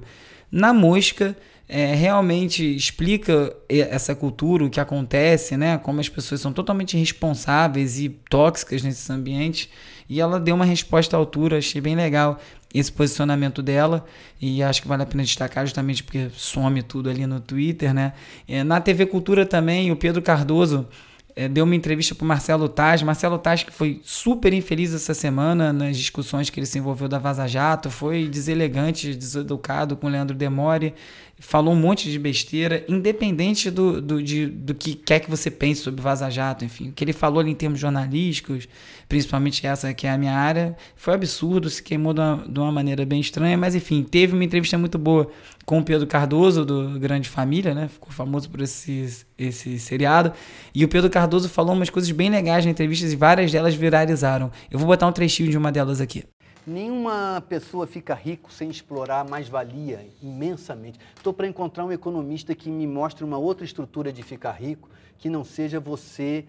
Na 0.51 0.71
mosca, 0.71 1.35
é, 1.67 1.95
realmente 1.95 2.75
explica 2.75 3.55
essa 3.67 4.13
cultura, 4.15 4.65
o 4.65 4.69
que 4.69 4.79
acontece, 4.79 5.57
né? 5.57 5.77
Como 5.79 5.99
as 5.99 6.07
pessoas 6.07 6.39
são 6.39 6.53
totalmente 6.53 6.95
irresponsáveis 6.95 7.99
e 7.99 8.09
tóxicas 8.09 8.83
nesses 8.83 9.09
ambientes. 9.09 9.69
E 10.07 10.21
ela 10.21 10.39
deu 10.39 10.53
uma 10.53 10.65
resposta 10.65 11.17
à 11.17 11.19
altura, 11.19 11.57
achei 11.57 11.81
bem 11.81 11.95
legal 11.95 12.39
esse 12.71 12.91
posicionamento 12.91 13.63
dela 13.63 14.05
e 14.39 14.61
acho 14.61 14.81
que 14.81 14.87
vale 14.87 15.01
a 15.01 15.05
pena 15.05 15.23
destacar 15.23 15.65
justamente 15.65 16.03
porque 16.03 16.29
some 16.35 16.83
tudo 16.83 17.09
ali 17.09 17.25
no 17.25 17.39
Twitter, 17.39 17.93
né? 17.93 18.13
É, 18.47 18.63
na 18.63 18.79
TV 18.79 19.07
Cultura 19.07 19.45
também, 19.45 19.91
o 19.91 19.95
Pedro 19.95 20.21
Cardoso 20.21 20.87
é, 21.35 21.49
deu 21.49 21.65
uma 21.65 21.75
entrevista 21.75 22.13
para 22.15 22.25
Marcelo 22.25 22.69
Taz. 22.69 23.01
Marcelo 23.01 23.37
Taz 23.37 23.63
que 23.63 23.71
foi 23.71 24.01
super 24.03 24.53
infeliz 24.53 24.93
essa 24.93 25.13
semana 25.13 25.73
nas 25.73 25.97
discussões 25.97 26.49
que 26.49 26.59
ele 26.59 26.65
se 26.65 26.77
envolveu 26.77 27.07
da 27.07 27.17
Vaza 27.17 27.47
Jato, 27.47 27.89
foi 27.89 28.27
deselegante, 28.27 29.13
deseducado 29.13 29.97
com 29.97 30.07
Leandro 30.07 30.35
Demore 30.35 30.93
falou 31.37 31.73
um 31.73 31.77
monte 31.77 32.09
de 32.09 32.17
besteira, 32.17 32.85
independente 32.87 33.69
do, 33.69 34.01
do, 34.01 34.23
de, 34.23 34.47
do 34.47 34.73
que 34.73 34.95
quer 34.95 35.19
que 35.19 35.29
você 35.29 35.51
pense 35.51 35.81
sobre 35.81 36.01
Vaza 36.01 36.29
Jato, 36.29 36.63
enfim. 36.63 36.89
O 36.89 36.91
que 36.93 37.03
ele 37.03 37.13
falou 37.13 37.39
ali 37.39 37.51
em 37.51 37.55
termos 37.55 37.79
jornalísticos, 37.79 38.67
principalmente 39.09 39.67
essa 39.67 39.93
que 39.93 40.07
é 40.07 40.11
a 40.11 40.17
minha 40.17 40.33
área, 40.33 40.75
foi 40.95 41.13
absurdo, 41.13 41.69
se 41.69 41.83
queimou 41.83 42.13
de 42.13 42.21
uma, 42.21 42.45
de 42.47 42.59
uma 42.59 42.71
maneira 42.71 43.05
bem 43.05 43.19
estranha, 43.19 43.57
mas 43.57 43.75
enfim, 43.75 44.03
teve 44.03 44.33
uma 44.33 44.43
entrevista 44.43 44.77
muito 44.77 44.97
boa 44.97 45.29
com 45.65 45.79
o 45.79 45.83
Pedro 45.83 46.07
Cardoso, 46.07 46.63
do 46.63 46.99
Grande 46.99 47.27
Família, 47.27 47.73
né? 47.73 47.87
Ficou 47.87 48.11
famoso 48.11 48.49
por 48.49 48.61
esse, 48.61 49.25
esse 49.37 49.77
seriado. 49.79 50.31
E 50.73 50.85
o 50.85 50.87
Pedro 50.87 51.09
Cardoso 51.09 51.49
falou 51.49 51.73
umas 51.73 51.89
coisas 51.89 52.09
bem 52.11 52.29
legais 52.29 52.63
na 52.63 52.71
entrevista 52.71 53.05
e 53.05 53.15
várias 53.15 53.51
delas 53.51 53.75
viralizaram. 53.75 54.51
Eu 54.69 54.79
vou 54.79 54.87
botar 54.87 55.07
um 55.07 55.11
trechinho 55.11 55.49
de 55.49 55.57
uma 55.57 55.71
delas 55.71 55.99
aqui. 55.99 56.23
Nenhuma 56.67 57.43
pessoa 57.47 57.85
fica 57.85 58.15
rico 58.15 58.51
sem 58.51 58.71
explorar 58.71 59.23
mais-valia 59.23 60.07
imensamente. 60.19 60.99
Estou 61.15 61.31
para 61.31 61.47
encontrar 61.47 61.85
um 61.85 61.91
economista 61.91 62.55
que 62.55 62.71
me 62.71 62.87
mostre 62.87 63.23
uma 63.23 63.37
outra 63.37 63.63
estrutura 63.63 64.11
de 64.11 64.23
ficar 64.23 64.53
rico, 64.53 64.89
que 65.19 65.29
não 65.29 65.43
seja 65.43 65.79
você 65.79 66.45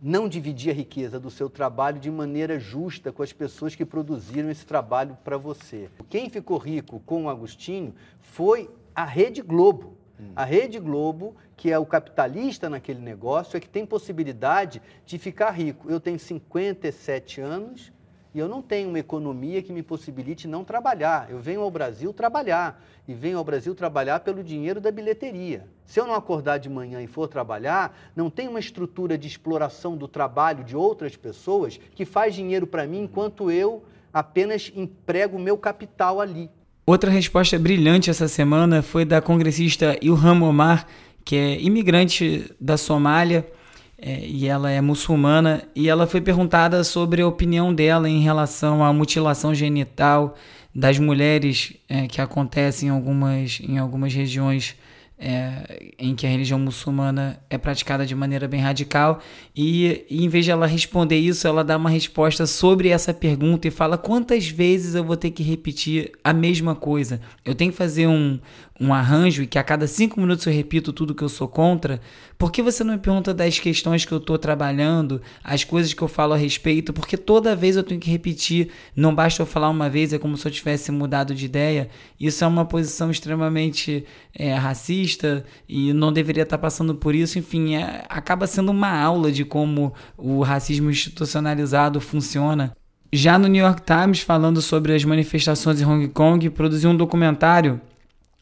não 0.00 0.28
dividir 0.28 0.70
a 0.70 0.74
riqueza 0.74 1.18
do 1.18 1.30
seu 1.30 1.48
trabalho 1.48 1.98
de 1.98 2.10
maneira 2.10 2.58
justa 2.58 3.10
com 3.10 3.22
as 3.22 3.32
pessoas 3.32 3.74
que 3.74 3.84
produziram 3.84 4.50
esse 4.50 4.66
trabalho 4.66 5.16
para 5.24 5.38
você. 5.38 5.88
Quem 6.10 6.28
ficou 6.28 6.58
rico 6.58 7.00
com 7.06 7.24
o 7.24 7.30
Agostinho 7.30 7.94
foi 8.20 8.68
a 8.94 9.06
Rede 9.06 9.40
Globo. 9.40 9.96
A 10.34 10.44
Rede 10.44 10.78
Globo, 10.78 11.34
que 11.56 11.70
é 11.70 11.78
o 11.78 11.84
capitalista 11.84 12.70
naquele 12.70 13.00
negócio, 13.00 13.56
é 13.56 13.60
que 13.60 13.68
tem 13.68 13.84
possibilidade 13.84 14.80
de 15.04 15.18
ficar 15.18 15.50
rico. 15.50 15.90
Eu 15.90 16.00
tenho 16.00 16.18
57 16.18 17.40
anos, 17.40 17.92
e 18.36 18.38
eu 18.38 18.50
não 18.50 18.60
tenho 18.60 18.90
uma 18.90 18.98
economia 18.98 19.62
que 19.62 19.72
me 19.72 19.82
possibilite 19.82 20.46
não 20.46 20.62
trabalhar. 20.62 21.26
Eu 21.30 21.38
venho 21.38 21.62
ao 21.62 21.70
Brasil 21.70 22.12
trabalhar. 22.12 22.84
E 23.08 23.14
venho 23.14 23.38
ao 23.38 23.44
Brasil 23.44 23.74
trabalhar 23.74 24.20
pelo 24.20 24.44
dinheiro 24.44 24.78
da 24.78 24.90
bilheteria. 24.90 25.66
Se 25.86 25.98
eu 25.98 26.06
não 26.06 26.14
acordar 26.14 26.58
de 26.58 26.68
manhã 26.68 27.00
e 27.00 27.06
for 27.06 27.28
trabalhar, 27.28 27.96
não 28.14 28.28
tem 28.28 28.46
uma 28.46 28.60
estrutura 28.60 29.16
de 29.16 29.26
exploração 29.26 29.96
do 29.96 30.06
trabalho 30.06 30.64
de 30.64 30.76
outras 30.76 31.16
pessoas 31.16 31.80
que 31.94 32.04
faz 32.04 32.34
dinheiro 32.34 32.66
para 32.66 32.86
mim 32.86 33.04
enquanto 33.04 33.50
eu 33.50 33.82
apenas 34.12 34.70
emprego 34.76 35.38
o 35.38 35.40
meu 35.40 35.56
capital 35.56 36.20
ali. 36.20 36.50
Outra 36.84 37.10
resposta 37.10 37.58
brilhante 37.58 38.10
essa 38.10 38.28
semana 38.28 38.82
foi 38.82 39.06
da 39.06 39.22
congressista 39.22 39.96
Ilham 40.02 40.42
Omar, 40.42 40.86
que 41.24 41.36
é 41.36 41.58
imigrante 41.58 42.54
da 42.60 42.76
Somália 42.76 43.50
é, 43.98 44.26
e 44.26 44.46
ela 44.46 44.70
é 44.70 44.80
muçulmana, 44.80 45.62
e 45.74 45.88
ela 45.88 46.06
foi 46.06 46.20
perguntada 46.20 46.84
sobre 46.84 47.22
a 47.22 47.28
opinião 47.28 47.74
dela 47.74 48.08
em 48.08 48.20
relação 48.20 48.84
à 48.84 48.92
mutilação 48.92 49.54
genital 49.54 50.36
das 50.74 50.98
mulheres 50.98 51.72
é, 51.88 52.06
que 52.06 52.20
acontece 52.20 52.86
em 52.86 52.90
algumas, 52.90 53.58
em 53.60 53.78
algumas 53.78 54.12
regiões 54.12 54.76
é, 55.18 55.92
em 55.98 56.14
que 56.14 56.26
a 56.26 56.30
religião 56.30 56.58
muçulmana 56.58 57.40
é 57.48 57.56
praticada 57.56 58.04
de 58.04 58.14
maneira 58.14 58.46
bem 58.46 58.60
radical, 58.60 59.20
e, 59.54 60.04
e, 60.10 60.24
em 60.24 60.28
vez 60.28 60.44
de 60.44 60.50
ela 60.50 60.66
responder 60.66 61.16
isso, 61.16 61.46
ela 61.46 61.64
dá 61.64 61.76
uma 61.76 61.88
resposta 61.88 62.46
sobre 62.46 62.88
essa 62.88 63.14
pergunta 63.14 63.66
e 63.66 63.70
fala 63.70 63.96
quantas 63.96 64.48
vezes 64.48 64.94
eu 64.94 65.04
vou 65.04 65.16
ter 65.16 65.30
que 65.30 65.42
repetir 65.42 66.12
a 66.22 66.32
mesma 66.32 66.74
coisa. 66.74 67.20
Eu 67.44 67.54
tenho 67.54 67.72
que 67.72 67.78
fazer 67.78 68.06
um, 68.06 68.38
um 68.78 68.92
arranjo 68.92 69.42
e 69.42 69.46
que 69.46 69.58
a 69.58 69.64
cada 69.64 69.86
cinco 69.86 70.20
minutos 70.20 70.46
eu 70.46 70.52
repito 70.52 70.92
tudo 70.92 71.14
que 71.14 71.24
eu 71.24 71.28
sou 71.28 71.48
contra, 71.48 72.00
por 72.36 72.52
que 72.52 72.62
você 72.62 72.84
não 72.84 72.92
me 72.92 73.00
pergunta 73.00 73.32
das 73.32 73.58
questões 73.58 74.04
que 74.04 74.12
eu 74.12 74.18
estou 74.18 74.36
trabalhando, 74.36 75.22
as 75.42 75.64
coisas 75.64 75.94
que 75.94 76.02
eu 76.02 76.08
falo 76.08 76.34
a 76.34 76.36
respeito? 76.36 76.92
Porque 76.92 77.16
toda 77.16 77.56
vez 77.56 77.76
eu 77.76 77.82
tenho 77.82 78.00
que 78.00 78.10
repetir, 78.10 78.68
não 78.94 79.14
basta 79.14 79.40
eu 79.40 79.46
falar 79.46 79.70
uma 79.70 79.88
vez, 79.88 80.12
é 80.12 80.18
como 80.18 80.36
se 80.36 80.46
eu 80.46 80.52
tivesse 80.52 80.92
mudado 80.92 81.34
de 81.34 81.46
ideia. 81.46 81.88
Isso 82.20 82.44
é 82.44 82.46
uma 82.46 82.66
posição 82.66 83.10
extremamente 83.10 84.04
é, 84.38 84.54
racista 84.54 85.44
e 85.68 85.92
não 85.92 86.12
deveria 86.12 86.42
estar 86.42 86.58
passando 86.58 86.94
por 86.94 87.14
isso. 87.14 87.38
Enfim, 87.38 87.74
é, 87.74 88.04
acaba 88.08 88.46
sendo 88.46 88.70
uma 88.70 88.90
aula 88.90 89.32
de 89.32 89.44
como 89.44 89.92
o 90.16 90.42
racismo 90.42 90.90
institucionalizado 90.90 92.00
funciona. 92.00 92.76
Já 93.12 93.38
no 93.38 93.48
New 93.48 93.64
York 93.64 93.82
Times, 93.82 94.20
falando 94.20 94.60
sobre 94.60 94.94
as 94.94 95.04
manifestações 95.04 95.80
em 95.80 95.86
Hong 95.86 96.08
Kong, 96.08 96.50
produziu 96.50 96.90
um 96.90 96.96
documentário 96.96 97.80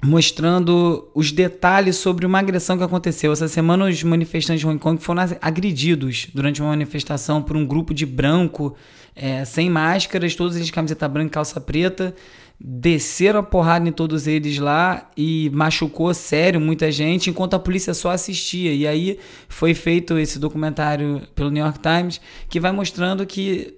mostrando 0.03 1.09
os 1.15 1.33
detalhes 1.33 1.97
sobre 1.97 2.27
uma 2.27 2.39
agressão 2.39 2.77
que 2.77 2.85
aconteceu. 2.85 3.33
Essa 3.33 3.49
semana, 3.49 3.87
os 3.87 4.03
manifestantes 4.03 4.61
de 4.61 4.67
Hong 4.67 4.79
Kong 4.79 5.03
foram 5.03 5.23
agredidos 5.41 6.29
durante 6.35 6.61
uma 6.61 6.71
manifestação 6.71 7.43
por 7.43 7.57
um 7.57 7.67
grupo 7.67 7.95
de 7.95 8.05
branco, 8.05 8.77
é, 9.17 9.45
sem 9.45 9.71
máscaras, 9.71 10.35
todos 10.35 10.57
eles 10.57 10.67
de 10.67 10.73
camiseta 10.73 11.09
branca 11.09 11.29
e 11.29 11.31
calça 11.31 11.61
preta. 11.61 12.15
Desceram 12.59 13.41
a 13.41 13.43
porrada 13.43 13.89
em 13.89 13.93
todos 13.93 14.27
eles 14.27 14.59
lá 14.59 15.11
e 15.17 15.51
machucou 15.53 16.15
sério 16.15 16.61
muita 16.61 16.91
gente, 16.91 17.29
enquanto 17.29 17.55
a 17.55 17.59
polícia 17.59 17.93
só 17.93 18.11
assistia. 18.11 18.73
E 18.73 18.87
aí 18.87 19.19
foi 19.49 19.75
feito 19.75 20.19
esse 20.19 20.39
documentário 20.39 21.23
pelo 21.35 21.51
New 21.51 21.63
York 21.63 21.81
Times 21.81 22.21
que 22.49 22.61
vai 22.61 22.73
mostrando 22.73 23.27
que 23.27 23.77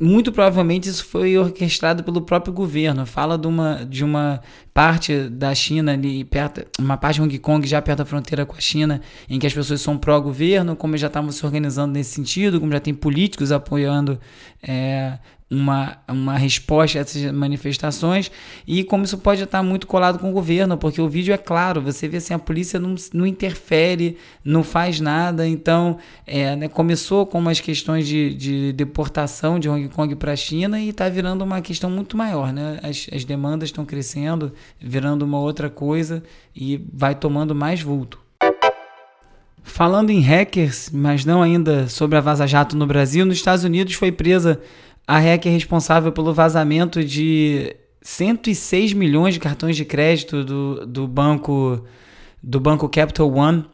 muito 0.00 0.30
provavelmente 0.30 0.88
isso 0.88 1.04
foi 1.04 1.36
orquestrado 1.36 2.04
pelo 2.04 2.22
próprio 2.22 2.52
governo. 2.52 3.04
Fala 3.04 3.36
de 3.36 3.48
uma, 3.48 3.84
de 3.84 4.04
uma 4.04 4.40
parte 4.72 5.28
da 5.28 5.54
China 5.54 5.92
ali 5.92 6.24
perto, 6.24 6.64
uma 6.78 6.96
parte 6.96 7.16
de 7.16 7.22
Hong 7.22 7.38
Kong 7.38 7.66
já 7.66 7.82
perto 7.82 7.98
da 7.98 8.04
fronteira 8.04 8.46
com 8.46 8.54
a 8.54 8.60
China, 8.60 9.00
em 9.28 9.38
que 9.38 9.46
as 9.46 9.52
pessoas 9.52 9.80
são 9.80 9.98
pró-governo, 9.98 10.76
como 10.76 10.96
já 10.96 11.08
estavam 11.08 11.32
se 11.32 11.44
organizando 11.44 11.92
nesse 11.92 12.10
sentido, 12.10 12.60
como 12.60 12.72
já 12.72 12.80
tem 12.80 12.94
políticos 12.94 13.50
apoiando 13.50 14.20
é, 14.62 15.18
uma, 15.48 15.98
uma 16.08 16.36
resposta 16.36 16.98
a 16.98 17.02
essas 17.02 17.30
manifestações 17.32 18.30
e 18.66 18.82
como 18.82 19.04
isso 19.04 19.16
pode 19.18 19.42
estar 19.42 19.62
muito 19.62 19.86
colado 19.86 20.18
com 20.18 20.30
o 20.30 20.32
governo, 20.32 20.76
porque 20.76 21.00
o 21.00 21.08
vídeo 21.08 21.32
é 21.32 21.38
claro, 21.38 21.80
você 21.80 22.08
vê 22.08 22.16
assim, 22.16 22.34
a 22.34 22.38
polícia 22.38 22.80
não, 22.80 22.96
não 23.14 23.24
interfere, 23.24 24.16
não 24.44 24.64
faz 24.64 25.00
nada, 25.00 25.46
então 25.46 25.98
é, 26.26 26.56
né, 26.56 26.68
começou 26.68 27.24
com 27.26 27.38
umas 27.38 27.60
questões 27.60 28.08
de, 28.08 28.34
de 28.34 28.72
deportação 28.72 29.58
de 29.60 29.68
Hong 29.68 29.88
Kong 29.88 30.16
para 30.16 30.32
a 30.32 30.36
China 30.36 30.80
e 30.80 30.88
está 30.88 31.08
virando 31.08 31.44
uma 31.44 31.60
questão 31.60 31.88
muito 31.88 32.16
maior, 32.16 32.52
né? 32.52 32.80
As, 32.82 33.06
as 33.12 33.24
demandas 33.24 33.68
estão 33.68 33.84
crescendo, 33.84 34.52
virando 34.80 35.24
uma 35.24 35.38
outra 35.38 35.70
coisa 35.70 36.22
e 36.54 36.84
vai 36.92 37.14
tomando 37.14 37.54
mais 37.54 37.80
vulto. 37.80 38.18
Falando 39.62 40.10
em 40.10 40.20
hackers, 40.20 40.90
mas 40.92 41.24
não 41.24 41.42
ainda 41.42 41.88
sobre 41.88 42.16
a 42.16 42.20
Vaza 42.20 42.46
Jato 42.46 42.76
no 42.76 42.86
Brasil, 42.86 43.26
nos 43.26 43.36
Estados 43.36 43.64
Unidos 43.64 43.94
foi 43.94 44.10
presa 44.12 44.60
a 45.06 45.18
REC 45.18 45.46
é 45.46 45.50
responsável 45.50 46.10
pelo 46.10 46.34
vazamento 46.34 47.04
de 47.04 47.76
106 48.02 48.92
milhões 48.92 49.34
de 49.34 49.40
cartões 49.40 49.76
de 49.76 49.84
crédito 49.84 50.44
do, 50.44 50.86
do 50.86 51.06
banco 51.06 51.84
do 52.42 52.60
banco 52.60 52.88
Capital 52.88 53.32
One. 53.32 53.64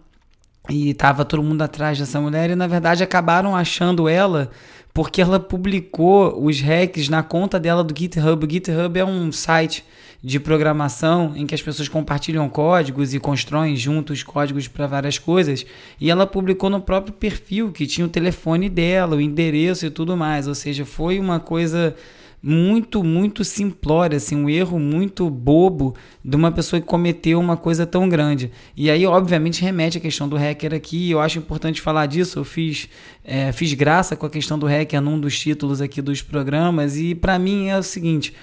E 0.71 0.95
tava 0.95 1.25
todo 1.25 1.43
mundo 1.43 1.63
atrás 1.63 1.99
dessa 1.99 2.21
mulher 2.21 2.51
e 2.51 2.55
na 2.55 2.69
verdade 2.69 3.03
acabaram 3.03 3.57
achando 3.57 4.09
ela 4.09 4.51
porque 4.95 5.23
ela 5.23 5.41
publicou 5.41 6.45
os 6.45 6.61
hacks 6.61 7.09
na 7.09 7.23
conta 7.23 7.59
dela 7.59 7.83
do 7.83 7.99
GitHub. 7.99 8.45
O 8.45 8.51
GitHub 8.51 8.99
é 8.99 9.05
um 9.05 9.33
site 9.33 9.85
de 10.23 10.39
programação 10.39 11.33
em 11.35 11.47
que 11.47 11.55
as 11.55 11.63
pessoas 11.63 11.89
compartilham 11.89 12.49
códigos 12.49 13.13
e 13.13 13.19
constroem 13.19 13.75
juntos 13.75 14.23
códigos 14.23 14.69
para 14.69 14.87
várias 14.87 15.19
coisas. 15.19 15.67
E 16.01 16.11
ela 16.11 16.27
publicou 16.27 16.71
no 16.71 16.81
próprio 16.81 17.13
perfil 17.13 17.73
que 17.73 17.87
tinha 17.87 18.07
o 18.07 18.11
telefone 18.11 18.69
dela, 18.69 19.17
o 19.17 19.21
endereço 19.21 19.87
e 19.87 19.91
tudo 19.91 20.17
mais. 20.17 20.47
Ou 20.47 20.55
seja, 20.55 20.85
foi 20.85 21.19
uma 21.19 21.41
coisa 21.41 21.97
muito, 22.43 23.05
muito 23.05 23.45
simplória, 23.45 24.17
assim, 24.17 24.35
um 24.35 24.51
erro 24.51 24.79
muito 24.79 25.31
bobo 25.31 25.95
de 26.25 26.35
uma 26.35 26.51
pessoa 26.51 26.81
que 26.81 26.87
cometeu 26.87 27.39
uma 27.39 27.57
coisa 27.57 27.87
tão 27.87 28.09
grande. 28.09 28.51
E 28.77 28.91
aí, 28.91 29.07
obviamente, 29.07 29.63
remete 29.63 29.99
à 29.99 30.01
questão 30.01 30.29
do 30.29 30.37
hacker 30.37 30.75
aqui. 30.75 31.11
Eu 31.11 31.21
acho 31.21 31.39
importante 31.39 31.81
falar 31.81 32.07
disso. 32.07 32.41
Eu 32.41 32.45
fiz, 32.45 32.89
é, 33.25 33.53
fiz 33.53 33.73
graça 33.75 34.17
com 34.17 34.27
a 34.27 34.31
questão 34.31 34.59
do 34.59 34.67
hacker 34.67 35.01
num 35.01 35.21
dos 35.21 35.39
títulos 35.39 35.81
aqui 35.81 36.03
dos 36.03 36.21
programas. 36.21 36.97
E 36.97 37.15
para 37.15 37.39
mim 37.39 37.69
é 37.69 37.79
o 37.79 37.83
seguinte. 37.83 38.35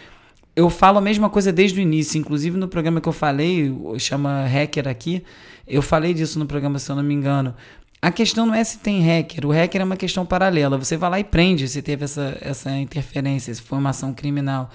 Eu 0.55 0.69
falo 0.69 0.97
a 0.97 1.01
mesma 1.01 1.29
coisa 1.29 1.51
desde 1.51 1.79
o 1.79 1.81
início, 1.81 2.17
inclusive 2.17 2.57
no 2.57 2.67
programa 2.67 2.99
que 2.99 3.07
eu 3.07 3.13
falei, 3.13 3.73
chama 3.97 4.45
Hacker 4.45 4.89
aqui, 4.89 5.23
eu 5.65 5.81
falei 5.81 6.13
disso 6.13 6.37
no 6.37 6.45
programa, 6.45 6.79
se 6.79 6.91
eu 6.91 6.97
não 6.97 7.03
me 7.03 7.13
engano. 7.13 7.55
A 8.01 8.11
questão 8.11 8.45
não 8.45 8.55
é 8.55 8.63
se 8.63 8.79
tem 8.79 9.01
hacker, 9.01 9.45
o 9.45 9.51
hacker 9.51 9.81
é 9.81 9.83
uma 9.83 9.97
questão 9.97 10.25
paralela. 10.25 10.77
Você 10.77 10.95
vai 10.95 11.09
lá 11.09 11.19
e 11.19 11.23
prende 11.23 11.67
se 11.67 11.81
teve 11.81 12.05
essa, 12.05 12.37
essa 12.39 12.71
interferência, 12.77 13.53
se 13.53 13.61
foi 13.61 13.77
uma 13.77 13.89
ação 13.89 14.13
criminal 14.13 14.69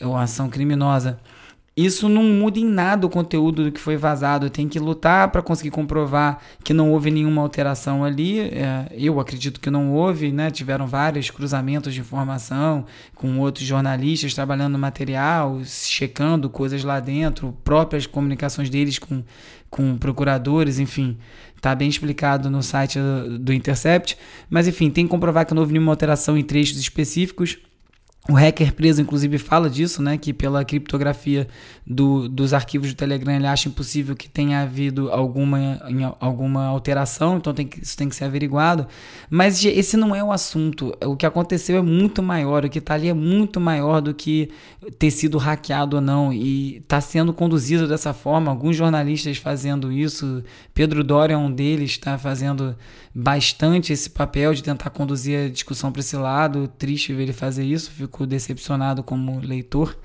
ou 0.00 0.16
ação 0.16 0.48
criminosa. 0.48 1.18
Isso 1.80 2.08
não 2.08 2.24
muda 2.24 2.58
em 2.58 2.64
nada 2.64 3.06
o 3.06 3.08
conteúdo 3.08 3.62
do 3.62 3.70
que 3.70 3.78
foi 3.78 3.96
vazado. 3.96 4.50
Tem 4.50 4.68
que 4.68 4.80
lutar 4.80 5.30
para 5.30 5.40
conseguir 5.40 5.70
comprovar 5.70 6.42
que 6.64 6.74
não 6.74 6.90
houve 6.90 7.08
nenhuma 7.08 7.40
alteração 7.40 8.04
ali. 8.04 8.40
É, 8.40 8.88
eu 8.96 9.20
acredito 9.20 9.60
que 9.60 9.70
não 9.70 9.92
houve, 9.92 10.32
né? 10.32 10.50
Tiveram 10.50 10.88
vários 10.88 11.30
cruzamentos 11.30 11.94
de 11.94 12.00
informação 12.00 12.84
com 13.14 13.38
outros 13.38 13.64
jornalistas 13.64 14.34
trabalhando 14.34 14.72
no 14.72 14.78
material, 14.78 15.60
checando 15.64 16.50
coisas 16.50 16.82
lá 16.82 16.98
dentro, 16.98 17.56
próprias 17.62 18.08
comunicações 18.08 18.68
deles 18.68 18.98
com, 18.98 19.22
com 19.70 19.96
procuradores, 19.96 20.80
enfim. 20.80 21.16
Está 21.58 21.74
bem 21.74 21.88
explicado 21.88 22.48
no 22.48 22.62
site 22.62 23.00
do 23.40 23.52
Intercept. 23.52 24.16
Mas 24.48 24.68
enfim, 24.68 24.90
tem 24.90 25.04
que 25.04 25.10
comprovar 25.10 25.44
que 25.44 25.52
não 25.52 25.60
houve 25.60 25.72
nenhuma 25.72 25.92
alteração 25.92 26.38
em 26.38 26.44
trechos 26.44 26.78
específicos. 26.78 27.58
O 28.30 28.34
hacker 28.34 28.74
preso, 28.74 29.00
inclusive, 29.00 29.38
fala 29.38 29.70
disso, 29.70 30.02
né? 30.02 30.18
Que 30.18 30.34
pela 30.34 30.62
criptografia 30.62 31.48
do, 31.86 32.28
dos 32.28 32.52
arquivos 32.52 32.92
do 32.92 32.94
Telegram 32.94 33.34
ele 33.34 33.46
acha 33.46 33.70
impossível 33.70 34.14
que 34.14 34.28
tenha 34.28 34.60
havido 34.60 35.10
alguma, 35.10 35.80
alguma 36.20 36.66
alteração, 36.66 37.38
então 37.38 37.54
tem 37.54 37.66
que, 37.66 37.82
isso 37.82 37.96
tem 37.96 38.06
que 38.06 38.14
ser 38.14 38.24
averiguado. 38.24 38.86
Mas 39.30 39.64
esse 39.64 39.96
não 39.96 40.14
é 40.14 40.22
o 40.22 40.30
assunto. 40.30 40.94
O 41.06 41.16
que 41.16 41.24
aconteceu 41.24 41.78
é 41.78 41.80
muito 41.80 42.22
maior, 42.22 42.66
o 42.66 42.68
que 42.68 42.80
está 42.80 42.92
ali 42.92 43.08
é 43.08 43.14
muito 43.14 43.58
maior 43.58 44.02
do 44.02 44.12
que 44.12 44.50
ter 44.98 45.10
sido 45.10 45.38
hackeado 45.38 45.96
ou 45.96 46.02
não. 46.02 46.30
E 46.30 46.76
está 46.76 47.00
sendo 47.00 47.32
conduzido 47.32 47.88
dessa 47.88 48.12
forma. 48.12 48.50
Alguns 48.50 48.76
jornalistas 48.76 49.38
fazendo 49.38 49.90
isso. 49.90 50.44
Pedro 50.74 51.02
Doria 51.02 51.32
é 51.32 51.38
um 51.38 51.50
deles, 51.50 51.92
está 51.92 52.18
fazendo 52.18 52.76
bastante 53.20 53.92
esse 53.92 54.08
papel 54.08 54.54
de 54.54 54.62
tentar 54.62 54.90
conduzir 54.90 55.46
a 55.46 55.48
discussão 55.48 55.90
para 55.90 55.98
esse 55.98 56.16
lado. 56.16 56.68
Triste 56.78 57.12
ver 57.12 57.24
ele 57.24 57.32
fazer 57.32 57.64
isso, 57.64 57.90
fico 57.90 58.24
decepcionado 58.24 59.02
como 59.02 59.40
leitor. 59.40 59.98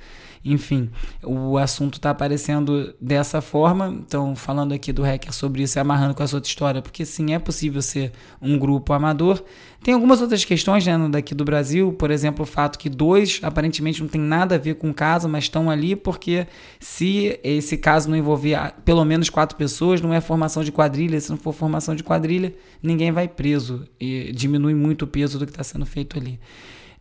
Enfim, 0.43 0.89
o 1.23 1.57
assunto 1.57 1.93
está 1.95 2.09
aparecendo 2.09 2.93
dessa 2.99 3.39
forma. 3.39 3.87
Então, 3.87 4.35
falando 4.35 4.73
aqui 4.73 4.91
do 4.91 5.03
hacker 5.03 5.31
sobre 5.31 5.61
isso 5.61 5.77
e 5.77 5.79
amarrando 5.79 6.15
com 6.15 6.23
essa 6.23 6.35
outra 6.35 6.49
história, 6.49 6.81
porque 6.81 7.05
sim, 7.05 7.33
é 7.33 7.39
possível 7.39 7.83
ser 7.83 8.11
um 8.41 8.57
grupo 8.57 8.91
amador. 8.93 9.43
Tem 9.83 9.93
algumas 9.93 10.21
outras 10.21 10.45
questões 10.45 10.87
né, 10.87 10.97
daqui 11.09 11.35
do 11.35 11.43
Brasil, 11.43 11.91
por 11.91 12.09
exemplo, 12.09 12.43
o 12.43 12.45
fato 12.45 12.79
que 12.79 12.89
dois 12.89 13.41
aparentemente 13.43 14.01
não 14.01 14.07
tem 14.07 14.21
nada 14.21 14.55
a 14.55 14.57
ver 14.57 14.75
com 14.75 14.89
o 14.89 14.93
caso, 14.93 15.27
mas 15.27 15.43
estão 15.43 15.69
ali 15.69 15.93
porque 15.93 16.47
se 16.79 17.37
esse 17.43 17.75
caso 17.77 18.09
não 18.09 18.15
envolver 18.15 18.57
pelo 18.85 19.03
menos 19.03 19.29
quatro 19.29 19.57
pessoas, 19.57 19.99
não 19.99 20.13
é 20.13 20.21
formação 20.21 20.63
de 20.63 20.71
quadrilha. 20.71 21.19
Se 21.19 21.29
não 21.29 21.37
for 21.37 21.53
formação 21.53 21.93
de 21.95 22.03
quadrilha, 22.03 22.53
ninguém 22.81 23.11
vai 23.11 23.27
preso 23.27 23.85
e 23.99 24.31
diminui 24.33 24.73
muito 24.73 25.01
o 25.03 25.07
peso 25.07 25.37
do 25.37 25.45
que 25.45 25.51
está 25.51 25.65
sendo 25.65 25.85
feito 25.85 26.17
ali. 26.17 26.39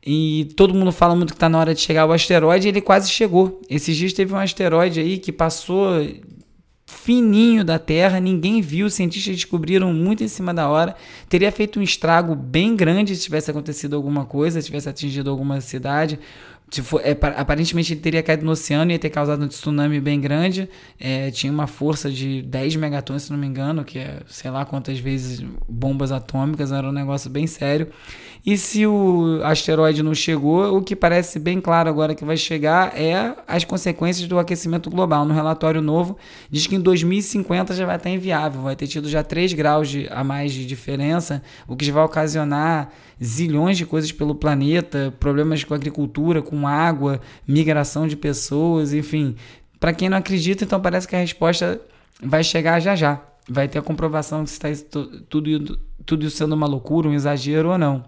E 0.05 0.53
todo 0.57 0.75
mundo 0.75 0.90
fala 0.90 1.14
muito 1.14 1.31
que 1.31 1.37
está 1.37 1.49
na 1.49 1.61
hora 1.61 1.73
de 1.73 1.81
chegar 1.81 2.05
o 2.05 2.12
asteroide, 2.12 2.66
ele 2.66 2.81
quase 2.81 3.09
chegou. 3.09 3.61
Esses 3.71 3.97
dias 3.97 4.12
teve 4.12 4.35
um 4.35 4.38
asteroide 4.38 4.99
aí 4.99 5.18
que 5.18 5.31
passou 5.31 5.87
fininho 6.92 7.64
da 7.64 7.78
Terra, 7.78 8.20
ninguém 8.20 8.61
viu, 8.61 8.87
os 8.87 8.94
cientistas 8.94 9.35
descobriram 9.35 9.92
muito 9.92 10.22
em 10.22 10.28
cima 10.28 10.52
da 10.52 10.68
hora. 10.68 10.94
Teria 11.28 11.50
feito 11.50 11.81
um 11.81 11.83
estrago 11.83 12.35
bem 12.35 12.76
grande 12.76 13.16
se 13.16 13.24
tivesse 13.24 13.50
acontecido 13.50 13.96
alguma 13.96 14.24
coisa, 14.24 14.61
se 14.61 14.66
tivesse 14.66 14.88
atingido 14.88 15.31
alguma 15.31 15.61
cidade 15.61 16.20
For, 16.80 17.02
é, 17.04 17.11
aparentemente 17.37 17.92
ele 17.92 18.00
teria 18.00 18.22
caído 18.22 18.46
no 18.46 18.52
oceano 18.52 18.90
e 18.92 18.98
ter 18.98 19.11
causado 19.11 19.44
um 19.44 19.48
tsunami 19.48 20.00
bem 20.00 20.18
grande. 20.18 20.68
É, 20.98 21.30
tinha 21.30 21.52
uma 21.52 21.66
força 21.66 22.11
de 22.11 22.40
10 22.40 22.76
megatons, 22.76 23.24
se 23.24 23.30
não 23.30 23.38
me 23.38 23.46
engano, 23.46 23.85
que 23.85 23.98
é 23.98 24.20
sei 24.26 24.50
lá 24.50 24.64
quantas 24.64 24.98
vezes 24.98 25.44
bombas 25.68 26.11
atômicas, 26.11 26.72
era 26.72 26.88
um 26.88 26.92
negócio 26.92 27.28
bem 27.28 27.46
sério. 27.46 27.88
E 28.44 28.56
se 28.56 28.85
o 28.85 29.40
asteroide 29.44 30.02
não 30.02 30.14
chegou, 30.14 30.76
o 30.76 30.82
que 30.82 30.96
parece 30.96 31.38
bem 31.38 31.61
claro 31.61 31.88
agora 31.88 32.12
que 32.12 32.24
vai 32.24 32.37
chegar 32.37 32.92
é 32.98 33.37
as 33.46 33.64
consequências 33.64 34.26
do 34.26 34.37
aquecimento 34.37 34.90
global. 34.90 35.24
No 35.24 35.32
relatório 35.32 35.80
novo, 35.80 36.16
diz 36.50 36.66
que 36.66 36.74
em 36.74 36.80
2050 36.80 37.72
já 37.72 37.87
vai 37.87 37.96
estar 37.96 38.11
inviável, 38.11 38.62
vai 38.62 38.74
ter 38.74 38.88
tido 38.88 39.08
já 39.08 39.22
3 39.22 39.52
graus 39.52 39.88
de, 39.88 40.08
a 40.11 40.24
mais 40.24 40.52
de 40.52 40.66
diferença, 40.66 41.40
o 41.68 41.76
que 41.76 41.92
vai 41.92 42.02
ocasionar 42.02 42.90
zilhões 43.22 43.78
de 43.78 43.87
coisas 43.87 44.11
pelo 44.11 44.35
planeta, 44.35 45.14
problemas 45.20 45.62
com 45.62 45.72
agricultura, 45.72 46.42
com 46.42 46.62
água, 46.66 47.20
migração 47.46 48.07
de 48.07 48.16
pessoas, 48.16 48.92
enfim. 48.92 49.37
Para 49.79 49.92
quem 49.92 50.09
não 50.09 50.18
acredita, 50.18 50.64
então 50.64 50.81
parece 50.81 51.09
que 51.09 51.16
a 51.16 51.18
resposta 51.18 51.81
vai 52.22 52.44
chegar 52.44 52.81
já 52.81 52.94
já. 52.94 53.20
Vai 53.48 53.66
ter 53.66 53.79
a 53.79 53.83
comprovação 53.83 54.46
se 54.46 54.53
está 54.53 54.68
tudo, 55.29 55.79
tudo 56.07 56.31
sendo 56.31 56.55
uma 56.55 56.66
loucura, 56.66 57.09
um 57.09 57.14
exagero 57.14 57.70
ou 57.70 57.79
não. 57.79 58.05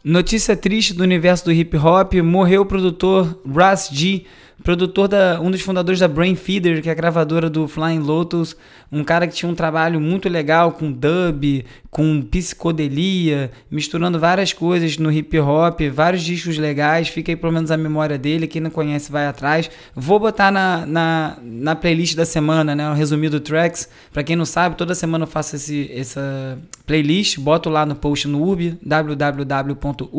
Notícia 0.04 0.54
triste 0.58 0.94
do 0.94 1.02
universo 1.02 1.46
do 1.46 1.54
hip 1.54 1.78
hop: 1.78 2.16
morreu 2.16 2.64
o 2.64 2.66
produtor 2.66 3.42
Ras 3.50 3.90
G 3.90 4.26
produtor 4.64 5.08
da 5.10 5.40
um 5.42 5.52
dos 5.52 5.62
fundadores 5.62 6.00
da 6.00 6.08
Brain 6.08 6.36
Feeder, 6.36 6.82
que 6.82 6.88
é 6.88 6.92
a 6.92 6.96
gravadora 6.96 7.50
do 7.50 7.68
Flying 7.68 8.00
Lotus, 8.00 8.56
um 8.92 9.04
cara 9.04 9.28
que 9.28 9.36
tinha 9.36 9.52
um 9.52 9.56
trabalho 9.56 10.00
muito 10.00 10.30
legal 10.30 10.72
com 10.72 10.90
dub, 10.92 11.66
com 11.92 12.22
psicodelia, 12.22 13.52
misturando 13.70 14.18
várias 14.18 14.54
coisas 14.54 14.98
no 14.98 15.12
hip 15.12 15.38
hop, 15.38 15.82
vários 15.94 16.24
discos 16.24 16.58
legais, 16.58 17.10
fica 17.10 17.32
aí 17.32 17.36
pelo 17.36 17.52
menos 17.52 17.70
a 17.72 17.78
memória 17.78 18.18
dele, 18.18 18.48
quem 18.48 18.62
não 18.62 18.72
conhece 18.72 19.12
vai 19.12 19.28
atrás. 19.28 19.70
Vou 19.94 20.18
botar 20.18 20.50
na, 20.50 20.86
na, 20.86 21.38
na 21.42 21.76
playlist 21.76 22.16
da 22.16 22.26
semana, 22.26 22.74
né, 22.74 22.90
o 22.90 22.94
resumido 22.94 23.42
tracks, 23.42 23.90
para 24.14 24.24
quem 24.24 24.38
não 24.38 24.46
sabe, 24.46 24.78
toda 24.78 24.96
semana 24.96 25.24
eu 25.24 25.28
faço 25.28 25.58
esse, 25.58 25.92
essa 25.94 26.58
playlist, 26.88 27.38
boto 27.38 27.70
lá 27.70 27.86
no 27.86 27.96
post 27.96 28.28
no 28.30 28.42
urb, 28.42 28.78
www.urb.cc, 28.82 30.14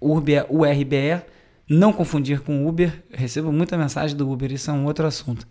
urb 0.00 0.34
é 0.34 0.46
U-R-B-E, 0.48 1.20
não 1.70 1.92
confundir 1.92 2.40
com 2.40 2.66
Uber. 2.66 2.92
recebo 3.12 3.52
muita 3.52 3.78
mensagem 3.78 4.16
do 4.16 4.28
Uber, 4.28 4.50
isso 4.50 4.72
é 4.72 4.74
um 4.74 4.86
outro 4.86 5.06
assunto. 5.06 5.46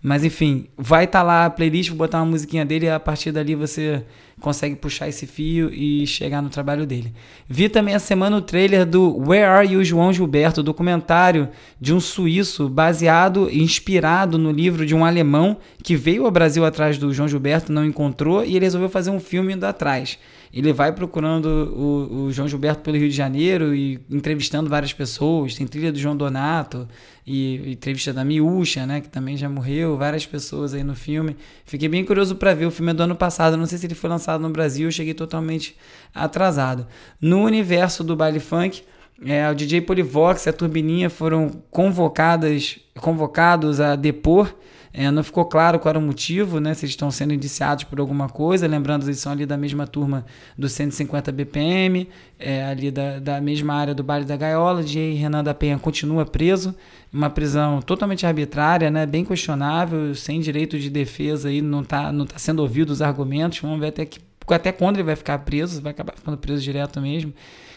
Mas 0.00 0.22
enfim, 0.22 0.68
vai 0.76 1.04
estar 1.04 1.20
tá 1.20 1.24
lá 1.24 1.46
a 1.46 1.50
playlist, 1.50 1.88
vou 1.88 1.98
botar 1.98 2.18
uma 2.18 2.30
musiquinha 2.30 2.64
dele 2.64 2.86
e 2.86 2.90
a 2.90 3.00
partir 3.00 3.32
dali 3.32 3.56
você 3.56 4.04
consegue 4.40 4.76
puxar 4.76 5.08
esse 5.08 5.26
fio 5.26 5.72
e 5.72 6.06
chegar 6.06 6.40
no 6.40 6.48
trabalho 6.48 6.86
dele. 6.86 7.12
Vi 7.48 7.68
também 7.68 7.94
a 7.94 7.98
semana 7.98 8.36
o 8.36 8.40
trailer 8.42 8.86
do 8.86 9.16
Where 9.18 9.46
Are 9.46 9.66
You 9.66 9.82
João 9.82 10.12
Gilberto, 10.12 10.62
documentário 10.62 11.48
de 11.80 11.92
um 11.92 11.98
suíço 11.98 12.68
baseado 12.68 13.48
e 13.50 13.60
inspirado 13.60 14.38
no 14.38 14.52
livro 14.52 14.86
de 14.86 14.94
um 14.94 15.04
alemão 15.04 15.56
que 15.82 15.96
veio 15.96 16.24
ao 16.24 16.30
Brasil 16.30 16.64
atrás 16.64 16.98
do 16.98 17.12
João 17.12 17.26
Gilberto, 17.26 17.72
não 17.72 17.84
encontrou 17.84 18.44
e 18.44 18.54
ele 18.54 18.66
resolveu 18.66 18.88
fazer 18.88 19.10
um 19.10 19.18
filme 19.18 19.54
indo 19.54 19.64
atrás 19.64 20.18
ele 20.56 20.72
vai 20.72 20.92
procurando 20.92 21.46
o, 21.46 22.26
o, 22.26 22.32
João 22.32 22.46
Gilberto 22.46 22.80
pelo 22.82 22.96
Rio 22.96 23.08
de 23.08 23.16
Janeiro 23.16 23.74
e 23.74 23.98
entrevistando 24.08 24.70
várias 24.70 24.92
pessoas. 24.92 25.56
Tem 25.56 25.66
trilha 25.66 25.90
do 25.90 25.98
João 25.98 26.16
Donato 26.16 26.88
e 27.26 27.72
entrevista 27.72 28.12
da 28.12 28.24
Miúcha, 28.24 28.86
né, 28.86 29.00
que 29.00 29.08
também 29.08 29.36
já 29.36 29.48
morreu, 29.48 29.96
várias 29.96 30.24
pessoas 30.24 30.72
aí 30.72 30.84
no 30.84 30.94
filme. 30.94 31.36
Fiquei 31.64 31.88
bem 31.88 32.04
curioso 32.04 32.36
para 32.36 32.54
ver. 32.54 32.66
O 32.66 32.70
filme 32.70 32.92
é 32.92 32.94
do 32.94 33.02
ano 33.02 33.16
passado, 33.16 33.56
não 33.56 33.66
sei 33.66 33.78
se 33.78 33.86
ele 33.86 33.96
foi 33.96 34.08
lançado 34.08 34.40
no 34.40 34.50
Brasil, 34.50 34.86
eu 34.86 34.92
cheguei 34.92 35.12
totalmente 35.12 35.76
atrasado. 36.14 36.86
No 37.20 37.42
universo 37.42 38.04
do 38.04 38.14
baile 38.14 38.38
funk, 38.38 38.84
é, 39.26 39.50
o 39.50 39.54
DJ 39.56 39.80
Polivox 39.80 40.46
e 40.46 40.50
a 40.50 40.52
Turbininha 40.52 41.10
foram 41.10 41.50
convocadas, 41.68 42.78
convocados 43.00 43.80
a 43.80 43.96
depor 43.96 44.54
é, 44.96 45.10
não 45.10 45.24
ficou 45.24 45.44
claro 45.44 45.80
qual 45.80 45.90
era 45.90 45.98
o 45.98 46.02
motivo, 46.02 46.60
né? 46.60 46.72
Se 46.72 46.84
eles 46.84 46.92
estão 46.92 47.10
sendo 47.10 47.34
indiciados 47.34 47.82
por 47.82 47.98
alguma 47.98 48.28
coisa. 48.28 48.64
Lembrando, 48.68 49.02
eles 49.04 49.18
são 49.18 49.32
ali 49.32 49.44
da 49.44 49.56
mesma 49.56 49.88
turma 49.88 50.24
do 50.56 50.68
150 50.68 51.32
BPM, 51.32 52.08
é, 52.38 52.64
ali 52.64 52.92
da, 52.92 53.18
da 53.18 53.40
mesma 53.40 53.74
área 53.74 53.92
do 53.92 54.04
Baile 54.04 54.24
da 54.24 54.36
Gaiola. 54.36 54.84
DJ 54.84 55.14
Renan 55.14 55.42
da 55.42 55.52
Penha 55.52 55.76
continua 55.80 56.24
preso. 56.24 56.72
Uma 57.12 57.28
prisão 57.28 57.82
totalmente 57.82 58.24
arbitrária, 58.24 58.88
né? 58.88 59.04
Bem 59.04 59.24
questionável, 59.24 60.14
sem 60.14 60.38
direito 60.38 60.78
de 60.78 60.88
defesa 60.88 61.48
aí, 61.48 61.60
não 61.60 61.80
está 61.80 62.12
não 62.12 62.24
tá 62.24 62.38
sendo 62.38 62.60
ouvido 62.62 62.90
os 62.90 63.02
argumentos. 63.02 63.58
Vamos 63.58 63.80
ver 63.80 63.88
até, 63.88 64.06
que, 64.06 64.20
até 64.48 64.70
quando 64.70 64.98
ele 64.98 65.02
vai 65.02 65.16
ficar 65.16 65.38
preso, 65.38 65.82
vai 65.82 65.90
acabar 65.90 66.14
ficando 66.14 66.38
preso 66.38 66.62
direto 66.62 67.00
mesmo. 67.00 67.34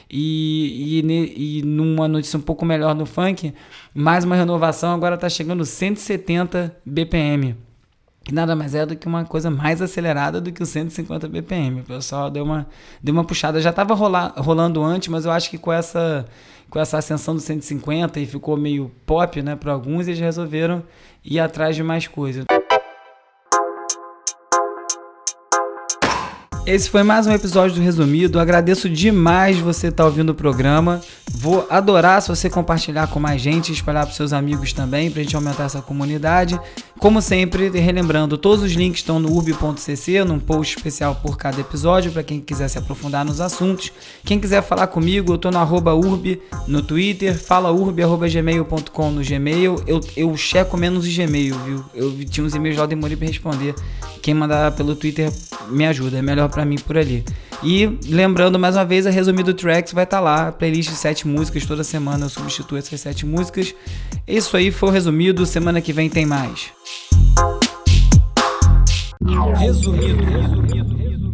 E, 0.09 1.01
e, 1.03 1.59
e 1.59 1.61
numa 1.63 2.07
notícia 2.07 2.37
um 2.37 2.41
pouco 2.41 2.65
melhor 2.65 2.95
no 2.95 3.05
funk, 3.05 3.53
mais 3.93 4.23
uma 4.23 4.35
renovação 4.35 4.93
agora 4.93 5.15
está 5.15 5.27
chegando 5.27 5.65
170 5.65 6.75
BPM. 6.85 7.55
Que 8.23 8.33
nada 8.33 8.55
mais 8.55 8.75
é 8.75 8.85
do 8.85 8.95
que 8.95 9.07
uma 9.07 9.23
coisa 9.23 9.49
mais 9.49 9.81
acelerada 9.81 10.41
do 10.41 10.51
que 10.51 10.61
o 10.61 10.65
150 10.65 11.29
BPM. 11.29 11.79
O 11.79 11.83
pessoal 11.83 12.29
deu 12.29 12.43
uma, 12.43 12.67
deu 13.01 13.13
uma 13.13 13.23
puxada. 13.23 13.61
Já 13.61 13.69
estava 13.69 13.93
rolando 13.93 14.83
antes, 14.83 15.07
mas 15.07 15.23
eu 15.23 15.31
acho 15.31 15.49
que 15.49 15.57
com 15.57 15.71
essa 15.71 16.25
com 16.69 16.79
essa 16.79 16.97
ascensão 16.97 17.33
do 17.33 17.39
150 17.39 18.19
e 18.19 18.25
ficou 18.25 18.57
meio 18.57 18.91
pop, 19.05 19.41
né, 19.41 19.55
para 19.55 19.71
alguns, 19.71 20.07
eles 20.07 20.19
resolveram 20.19 20.83
ir 21.23 21.39
atrás 21.39 21.75
de 21.75 21.83
mais 21.83 22.07
coisas. 22.07 22.45
Esse 26.67 26.89
foi 26.89 27.01
mais 27.01 27.25
um 27.25 27.31
episódio 27.31 27.77
do 27.77 27.81
Resumido. 27.81 28.41
Agradeço 28.41 28.89
demais 28.89 29.57
você 29.57 29.87
estar 29.87 30.03
tá 30.03 30.05
ouvindo 30.05 30.31
o 30.31 30.35
programa. 30.35 30.99
Vou 31.31 31.67
adorar 31.69 32.21
se 32.21 32.29
você 32.29 32.49
compartilhar 32.49 33.07
com 33.07 33.19
mais 33.19 33.41
gente, 33.41 33.71
espalhar 33.71 34.05
para 34.05 34.15
seus 34.15 34.33
amigos 34.33 34.73
também, 34.73 35.11
para 35.11 35.19
a 35.19 35.23
gente 35.23 35.35
aumentar 35.35 35.65
essa 35.65 35.81
comunidade. 35.81 36.59
Como 36.99 37.21
sempre, 37.21 37.69
relembrando, 37.69 38.37
todos 38.37 38.63
os 38.63 38.71
links 38.71 39.01
estão 39.01 39.19
no 39.19 39.31
urb.cc, 39.31 40.23
num 40.23 40.39
post 40.39 40.77
especial 40.77 41.15
por 41.15 41.37
cada 41.37 41.61
episódio, 41.61 42.11
para 42.11 42.23
quem 42.23 42.39
quiser 42.39 42.67
se 42.69 42.77
aprofundar 42.77 43.23
nos 43.23 43.39
assuntos. 43.39 43.91
Quem 44.23 44.39
quiser 44.39 44.63
falar 44.63 44.87
comigo, 44.87 45.33
eu 45.33 45.35
estou 45.35 45.51
no 45.51 45.59
arroba 45.59 45.93
urb 45.93 46.41
no 46.65 46.81
Twitter, 46.81 47.37
falaurb.gmail.com 47.37 49.11
no 49.11 49.23
Gmail. 49.23 49.83
Eu, 49.85 50.01
eu 50.15 50.35
checo 50.35 50.75
menos 50.75 51.05
o 51.05 51.11
Gmail, 51.11 51.55
viu? 51.59 51.85
Eu 51.93 52.25
tinha 52.25 52.45
uns 52.45 52.55
e-mails 52.55 52.77
lá, 52.77 52.85
demorei 52.85 53.15
para 53.15 53.27
responder. 53.27 53.75
Quem 54.21 54.33
mandar 54.33 54.71
pelo 54.71 54.95
Twitter 54.95 55.31
me 55.69 55.85
ajuda, 55.85 56.17
é 56.17 56.21
melhor 56.21 56.49
para 56.49 56.65
mim 56.65 56.77
por 56.77 56.97
ali. 56.97 57.23
E 57.63 57.97
lembrando 58.07 58.59
mais 58.59 58.75
uma 58.75 58.85
vez, 58.85 59.07
a 59.07 59.09
Resumido 59.09 59.53
Tracks 59.53 59.91
vai 59.91 60.03
estar 60.03 60.17
tá 60.17 60.21
lá, 60.21 60.51
playlist 60.51 60.89
de 60.89 60.95
sete 60.95 61.27
músicas, 61.27 61.65
toda 61.65 61.83
semana 61.83 62.25
eu 62.25 62.29
substituo 62.29 62.77
essas 62.77 63.01
sete 63.01 63.25
músicas. 63.25 63.73
Isso 64.27 64.55
aí 64.55 64.71
foi 64.71 64.89
o 64.89 64.91
resumido, 64.91 65.45
semana 65.45 65.81
que 65.81 65.91
vem 65.91 66.09
tem 66.09 66.25
mais. 66.25 66.71
Resumido, 69.57 70.23
resumido. 70.23 71.26